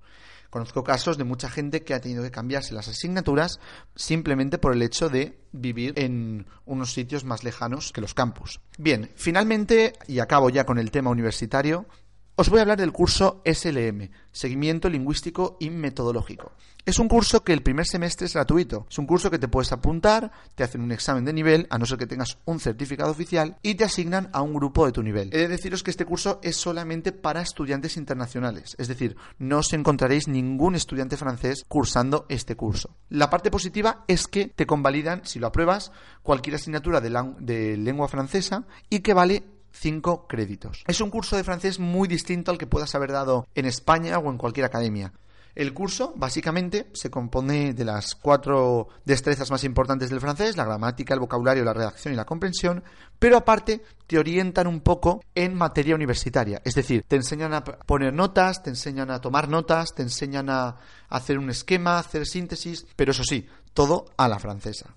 Conozco 0.49 0.83
casos 0.83 1.17
de 1.17 1.23
mucha 1.23 1.49
gente 1.49 1.83
que 1.83 1.93
ha 1.93 2.01
tenido 2.01 2.23
que 2.23 2.31
cambiarse 2.31 2.73
las 2.73 2.87
asignaturas 2.87 3.59
simplemente 3.95 4.57
por 4.57 4.73
el 4.73 4.81
hecho 4.81 5.09
de 5.09 5.39
vivir 5.51 5.93
en 5.97 6.47
unos 6.65 6.93
sitios 6.93 7.23
más 7.23 7.43
lejanos 7.43 7.91
que 7.91 8.01
los 8.01 8.13
campus. 8.13 8.61
Bien, 8.77 9.11
finalmente, 9.15 9.93
y 10.07 10.19
acabo 10.19 10.49
ya 10.49 10.65
con 10.65 10.77
el 10.77 10.91
tema 10.91 11.09
universitario, 11.09 11.85
os 12.37 12.49
voy 12.49 12.59
a 12.59 12.63
hablar 12.63 12.77
del 12.77 12.91
curso 12.91 13.41
SLM, 13.45 14.09
Seguimiento 14.31 14.89
Lingüístico 14.89 15.55
y 15.59 15.69
Metodológico. 15.69 16.51
Es 16.85 16.99
un 16.99 17.07
curso 17.07 17.43
que 17.43 17.53
el 17.53 17.63
primer 17.63 17.87
semestre 17.87 18.27
es 18.27 18.33
gratuito. 18.33 18.85
Es 18.89 18.99
un 18.99 19.07
curso 19.07 19.31
que 19.31 19.39
te 19.39 19.47
puedes 19.47 19.71
apuntar, 19.71 20.31
te 20.53 20.63
hacen 20.63 20.81
un 20.81 20.91
examen 20.91 21.25
de 21.25 21.33
nivel, 21.33 21.65
a 21.71 21.79
no 21.79 21.85
ser 21.85 21.97
que 21.97 22.05
tengas 22.05 22.37
un 22.45 22.59
certificado 22.59 23.09
oficial, 23.09 23.57
y 23.63 23.75
te 23.75 23.85
asignan 23.85 24.29
a 24.33 24.41
un 24.41 24.53
grupo 24.53 24.85
de 24.85 24.91
tu 24.91 25.01
nivel. 25.01 25.29
He 25.33 25.39
de 25.39 25.47
deciros 25.47 25.81
que 25.81 25.89
este 25.89 26.05
curso 26.05 26.39
es 26.43 26.57
solamente 26.57 27.11
para 27.11 27.41
estudiantes 27.41 27.97
internacionales, 27.97 28.75
es 28.77 28.87
decir, 28.87 29.15
no 29.39 29.59
os 29.59 29.73
encontraréis 29.73 30.27
ningún 30.27 30.75
estudiante 30.75 31.17
francés 31.17 31.65
cursando 31.67 32.25
este 32.29 32.55
curso. 32.55 32.95
La 33.09 33.29
parte 33.29 33.49
positiva 33.49 34.03
es 34.07 34.27
que 34.27 34.47
te 34.47 34.67
convalidan, 34.67 35.21
si 35.23 35.39
lo 35.39 35.47
apruebas, 35.47 35.91
cualquier 36.21 36.57
asignatura 36.57 37.01
de, 37.01 37.09
de 37.39 37.77
lengua 37.77 38.07
francesa 38.09 38.67
y 38.89 38.99
que 38.99 39.13
vale 39.13 39.54
5 39.75 40.27
créditos. 40.27 40.83
Es 40.87 41.01
un 41.01 41.09
curso 41.09 41.35
de 41.35 41.43
francés 41.43 41.79
muy 41.79 42.07
distinto 42.07 42.51
al 42.51 42.57
que 42.57 42.67
puedas 42.67 42.95
haber 42.95 43.11
dado 43.11 43.47
en 43.55 43.65
España 43.65 44.17
o 44.17 44.31
en 44.31 44.37
cualquier 44.37 44.65
academia. 44.65 45.13
El 45.55 45.73
curso, 45.73 46.13
básicamente, 46.17 46.87
se 46.91 47.09
compone 47.09 47.73
de 47.73 47.85
las 47.85 48.13
cuatro 48.15 48.89
destrezas 49.05 49.49
más 49.51 49.63
importantes 49.63 50.09
del 50.09 50.19
francés, 50.19 50.57
la 50.57 50.65
gramática, 50.65 51.13
el 51.13 51.21
vocabulario, 51.21 51.63
la 51.63 51.73
redacción 51.73 52.13
y 52.13 52.17
la 52.17 52.25
comprensión, 52.25 52.83
pero 53.17 53.37
aparte 53.37 53.81
te 54.05 54.19
orientan 54.19 54.67
un 54.67 54.81
poco 54.81 55.23
en 55.33 55.55
materia 55.55 55.95
universitaria. 55.95 56.61
Es 56.65 56.75
decir, 56.75 57.05
te 57.07 57.15
enseñan 57.15 57.53
a 57.53 57.63
poner 57.63 58.13
notas, 58.13 58.63
te 58.63 58.69
enseñan 58.69 59.09
a 59.09 59.21
tomar 59.21 59.47
notas, 59.47 59.95
te 59.95 60.01
enseñan 60.01 60.49
a 60.49 60.75
hacer 61.07 61.39
un 61.39 61.49
esquema, 61.49 61.99
hacer 61.99 62.25
síntesis, 62.25 62.85
pero 62.97 63.11
eso 63.11 63.23
sí, 63.23 63.47
todo 63.73 64.07
a 64.17 64.27
la 64.27 64.39
francesa. 64.39 64.93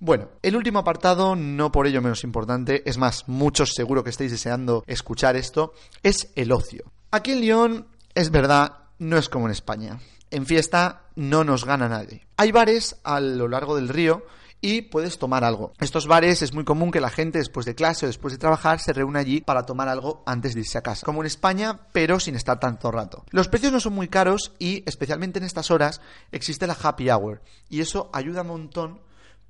Bueno, 0.00 0.28
el 0.42 0.54
último 0.54 0.78
apartado, 0.78 1.34
no 1.34 1.72
por 1.72 1.88
ello 1.88 2.00
menos 2.00 2.22
importante, 2.22 2.88
es 2.88 2.98
más, 2.98 3.24
muchos 3.26 3.74
seguro 3.74 4.04
que 4.04 4.10
estáis 4.10 4.30
deseando 4.30 4.84
escuchar 4.86 5.34
esto, 5.34 5.72
es 6.04 6.30
el 6.36 6.52
ocio. 6.52 6.92
Aquí 7.10 7.32
en 7.32 7.40
Lyon, 7.40 7.86
es 8.14 8.30
verdad, 8.30 8.84
no 8.98 9.16
es 9.16 9.28
como 9.28 9.46
en 9.46 9.52
España. 9.52 9.98
En 10.30 10.46
fiesta 10.46 11.08
no 11.16 11.42
nos 11.42 11.64
gana 11.64 11.88
nadie. 11.88 12.26
Hay 12.36 12.52
bares 12.52 12.96
a 13.02 13.18
lo 13.18 13.48
largo 13.48 13.74
del 13.74 13.88
río 13.88 14.24
y 14.60 14.82
puedes 14.82 15.18
tomar 15.18 15.42
algo. 15.42 15.72
Estos 15.80 16.06
bares 16.06 16.42
es 16.42 16.52
muy 16.52 16.64
común 16.64 16.90
que 16.90 17.00
la 17.00 17.10
gente 17.10 17.38
después 17.38 17.66
de 17.66 17.74
clase 17.74 18.06
o 18.06 18.08
después 18.08 18.32
de 18.32 18.38
trabajar 18.38 18.80
se 18.80 18.92
reúna 18.92 19.20
allí 19.20 19.40
para 19.40 19.64
tomar 19.64 19.88
algo 19.88 20.22
antes 20.26 20.54
de 20.54 20.60
irse 20.60 20.78
a 20.78 20.82
casa. 20.82 21.04
Como 21.04 21.22
en 21.22 21.26
España, 21.26 21.80
pero 21.92 22.20
sin 22.20 22.34
estar 22.34 22.60
tanto 22.60 22.90
rato. 22.90 23.24
Los 23.30 23.48
precios 23.48 23.72
no 23.72 23.80
son 23.80 23.94
muy 23.94 24.08
caros 24.08 24.52
y 24.58 24.82
especialmente 24.86 25.38
en 25.38 25.44
estas 25.44 25.70
horas 25.70 26.00
existe 26.30 26.66
la 26.66 26.76
happy 26.80 27.10
hour 27.10 27.42
y 27.68 27.80
eso 27.80 28.10
ayuda 28.12 28.42
un 28.42 28.48
montón 28.48 29.07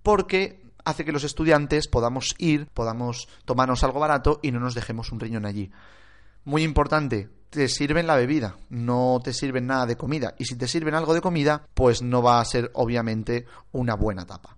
porque 0.09 0.63
hace 0.87 1.05
que 1.05 1.13
los 1.13 1.23
estudiantes 1.23 1.87
podamos 1.87 2.35
ir, 2.39 2.67
podamos 2.73 3.29
tomarnos 3.45 3.85
algo 3.85 4.01
barato 4.01 4.41
y 4.43 4.53
no 4.53 4.59
nos 4.59 4.75
dejemos 4.75 5.13
un 5.13 5.21
riñón 5.21 5.45
allí. 5.45 5.71
Muy 6.47 6.63
importante, 6.63 7.29
te 7.51 7.69
sirven 7.69 8.07
la 8.07 8.17
bebida, 8.17 8.57
no 8.71 9.21
te 9.23 9.35
sirven 9.35 9.67
nada 9.67 9.85
de 9.85 9.99
comida. 9.99 10.35
Y 10.39 10.47
si 10.47 10.57
te 10.57 10.67
sirven 10.67 10.95
algo 10.95 11.13
de 11.13 11.21
comida, 11.21 11.67
pues 11.75 12.01
no 12.01 12.23
va 12.23 12.41
a 12.41 12.45
ser 12.47 12.71
obviamente 12.73 13.45
una 13.73 13.97
buena 13.97 14.25
tapa. 14.25 14.57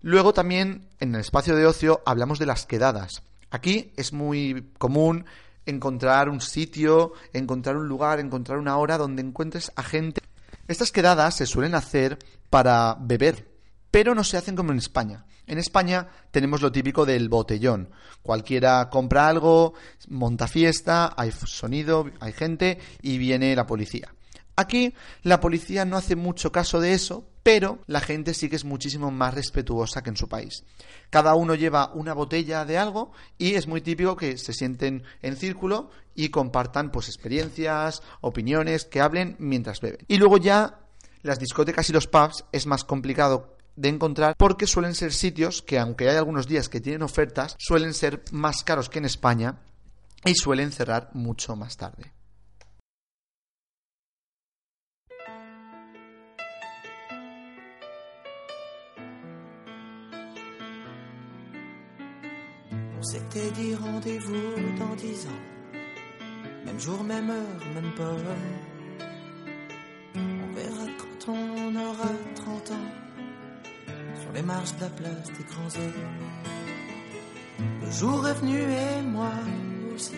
Luego 0.00 0.34
también 0.34 0.88
en 0.98 1.14
el 1.14 1.20
espacio 1.20 1.54
de 1.54 1.66
ocio 1.66 2.02
hablamos 2.04 2.40
de 2.40 2.46
las 2.46 2.66
quedadas. 2.66 3.22
Aquí 3.48 3.92
es 3.96 4.12
muy 4.12 4.72
común 4.76 5.24
encontrar 5.66 6.28
un 6.28 6.40
sitio, 6.40 7.12
encontrar 7.32 7.76
un 7.76 7.86
lugar, 7.86 8.18
encontrar 8.18 8.58
una 8.58 8.76
hora 8.76 8.98
donde 8.98 9.22
encuentres 9.22 9.70
a 9.76 9.84
gente. 9.84 10.20
Estas 10.66 10.90
quedadas 10.90 11.36
se 11.36 11.46
suelen 11.46 11.76
hacer 11.76 12.18
para 12.50 12.96
beber, 12.98 13.51
pero 13.92 14.14
no 14.16 14.24
se 14.24 14.38
hacen 14.38 14.56
como 14.56 14.72
en 14.72 14.78
España. 14.78 15.26
En 15.46 15.58
España 15.58 16.08
tenemos 16.30 16.62
lo 16.62 16.72
típico 16.72 17.04
del 17.04 17.28
botellón. 17.28 17.90
Cualquiera 18.22 18.88
compra 18.88 19.28
algo, 19.28 19.74
monta 20.08 20.48
fiesta, 20.48 21.12
hay 21.16 21.30
sonido, 21.30 22.10
hay 22.18 22.32
gente 22.32 22.78
y 23.02 23.18
viene 23.18 23.54
la 23.54 23.66
policía. 23.66 24.12
Aquí 24.56 24.94
la 25.22 25.40
policía 25.40 25.84
no 25.84 25.96
hace 25.98 26.16
mucho 26.16 26.50
caso 26.50 26.80
de 26.80 26.94
eso, 26.94 27.28
pero 27.42 27.80
la 27.86 28.00
gente 28.00 28.32
sí 28.32 28.48
que 28.48 28.56
es 28.56 28.64
muchísimo 28.64 29.10
más 29.10 29.34
respetuosa 29.34 30.02
que 30.02 30.10
en 30.10 30.16
su 30.16 30.28
país. 30.28 30.64
Cada 31.10 31.34
uno 31.34 31.54
lleva 31.54 31.92
una 31.92 32.14
botella 32.14 32.64
de 32.64 32.78
algo 32.78 33.12
y 33.36 33.54
es 33.54 33.66
muy 33.66 33.82
típico 33.82 34.16
que 34.16 34.38
se 34.38 34.54
sienten 34.54 35.02
en 35.20 35.36
círculo 35.36 35.90
y 36.14 36.30
compartan 36.30 36.90
pues 36.92 37.08
experiencias, 37.08 38.02
opiniones, 38.22 38.86
que 38.86 39.02
hablen 39.02 39.36
mientras 39.38 39.80
beben. 39.80 40.06
Y 40.08 40.16
luego 40.16 40.38
ya 40.38 40.78
las 41.20 41.38
discotecas 41.38 41.90
y 41.90 41.92
los 41.92 42.06
pubs 42.06 42.44
es 42.52 42.66
más 42.66 42.84
complicado 42.84 43.56
de 43.76 43.88
encontrar 43.88 44.34
porque 44.36 44.66
suelen 44.66 44.94
ser 44.94 45.12
sitios 45.12 45.62
que 45.62 45.78
aunque 45.78 46.08
hay 46.08 46.16
algunos 46.16 46.46
días 46.46 46.68
que 46.68 46.80
tienen 46.80 47.02
ofertas, 47.02 47.56
suelen 47.58 47.94
ser 47.94 48.22
más 48.32 48.62
caros 48.64 48.88
que 48.88 48.98
en 48.98 49.04
España 49.04 49.60
y 50.24 50.34
suelen 50.34 50.72
cerrar 50.72 51.10
mucho 51.14 51.56
más 51.56 51.76
tarde. 51.76 52.12
Sur 74.64 74.76
les 74.76 74.76
marches 74.76 74.76
de 74.76 74.80
la 74.80 74.90
place 74.90 75.28
des 75.38 75.44
grands 75.44 75.76
hommes. 75.76 75.92
Le 77.82 77.90
jour 77.90 78.28
est 78.28 78.34
venu 78.40 78.60
et 78.60 79.02
moi 79.02 79.30
aussi. 79.94 80.12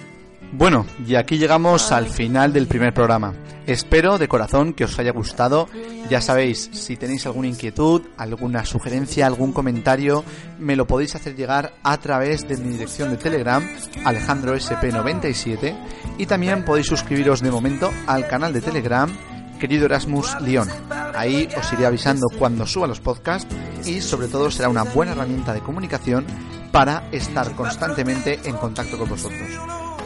Bueno, 0.53 0.87
y 1.05 1.17
aquí 1.17 1.37
llegamos 1.37 1.91
al 1.91 2.07
final 2.07 2.53
del 2.53 2.67
primer 2.67 2.95
programa. 2.95 3.33
Espero 3.67 4.19
de 4.19 4.29
corazón 4.29 4.73
que 4.73 4.85
os 4.85 4.99
haya 4.99 5.11
gustado. 5.11 5.69
Ya 6.09 6.21
sabéis, 6.21 6.71
si 6.73 6.97
tenéis 6.97 7.27
alguna 7.27 7.49
inquietud, 7.49 8.03
alguna 8.17 8.65
sugerencia, 8.65 9.27
algún 9.27 9.53
comentario, 9.53 10.23
me 10.61 10.77
lo 10.77 10.87
podéis 10.87 11.17
hacer 11.17 11.35
llegar 11.35 11.75
a 11.83 11.97
través 11.97 12.47
de 12.47 12.57
mi 12.57 12.71
dirección 12.71 13.11
de 13.11 13.17
Telegram, 13.17 13.67
AlejandroSP97, 14.05 15.77
y 16.19 16.27
también 16.27 16.65
podéis 16.65 16.87
suscribiros 16.87 17.41
de 17.41 17.51
momento 17.51 17.91
al 18.07 18.29
canal 18.29 18.53
de 18.53 18.61
Telegram, 18.61 19.11
querido 19.59 19.87
Erasmus 19.87 20.41
León. 20.41 20.69
Ahí 21.15 21.49
os 21.57 21.73
iré 21.73 21.87
avisando 21.87 22.29
cuando 22.39 22.67
suba 22.67 22.87
los 22.87 23.01
podcasts 23.01 23.55
y 23.85 24.01
sobre 24.01 24.29
todo 24.29 24.51
será 24.51 24.69
una 24.69 24.83
buena 24.85 25.13
herramienta 25.13 25.53
de 25.53 25.61
comunicación 25.61 26.27
para 26.73 27.09
estar 27.13 27.55
constantemente 27.55 28.41
en 28.45 28.57
contacto 28.57 28.99
con 28.99 29.09
vosotros. 29.09 29.49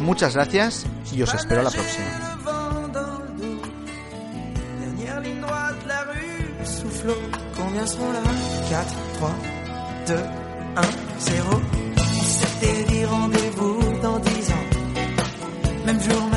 Muchas 0.00 0.34
gracias 0.34 0.86
y 1.12 1.22
os 1.22 1.32
espero 1.34 1.62
próxima. 1.62 2.38
Droite, 5.48 5.86
la 5.86 6.04
rue 6.04 6.64
soufflot. 6.64 7.16
Combien 7.56 7.86
seront 7.86 8.12
là 8.12 8.20
4, 8.68 8.94
3, 9.18 9.30
2, 10.06 10.14
1, 10.76 10.82
0. 11.18 11.60
On 11.96 12.22
s'était 12.22 12.84
dit 12.84 13.04
rendez-vous 13.04 13.80
dans 14.02 14.18
10 14.18 14.50
ans. 14.50 14.66
Même 15.86 16.00
jour, 16.00 16.27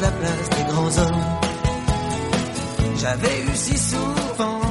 la 0.00 0.10
place 0.10 0.48
des 0.50 0.64
grands 0.64 0.98
hommes. 0.98 1.24
J'avais 2.96 3.42
eu 3.42 3.54
si 3.54 3.78
souvent 3.78 4.65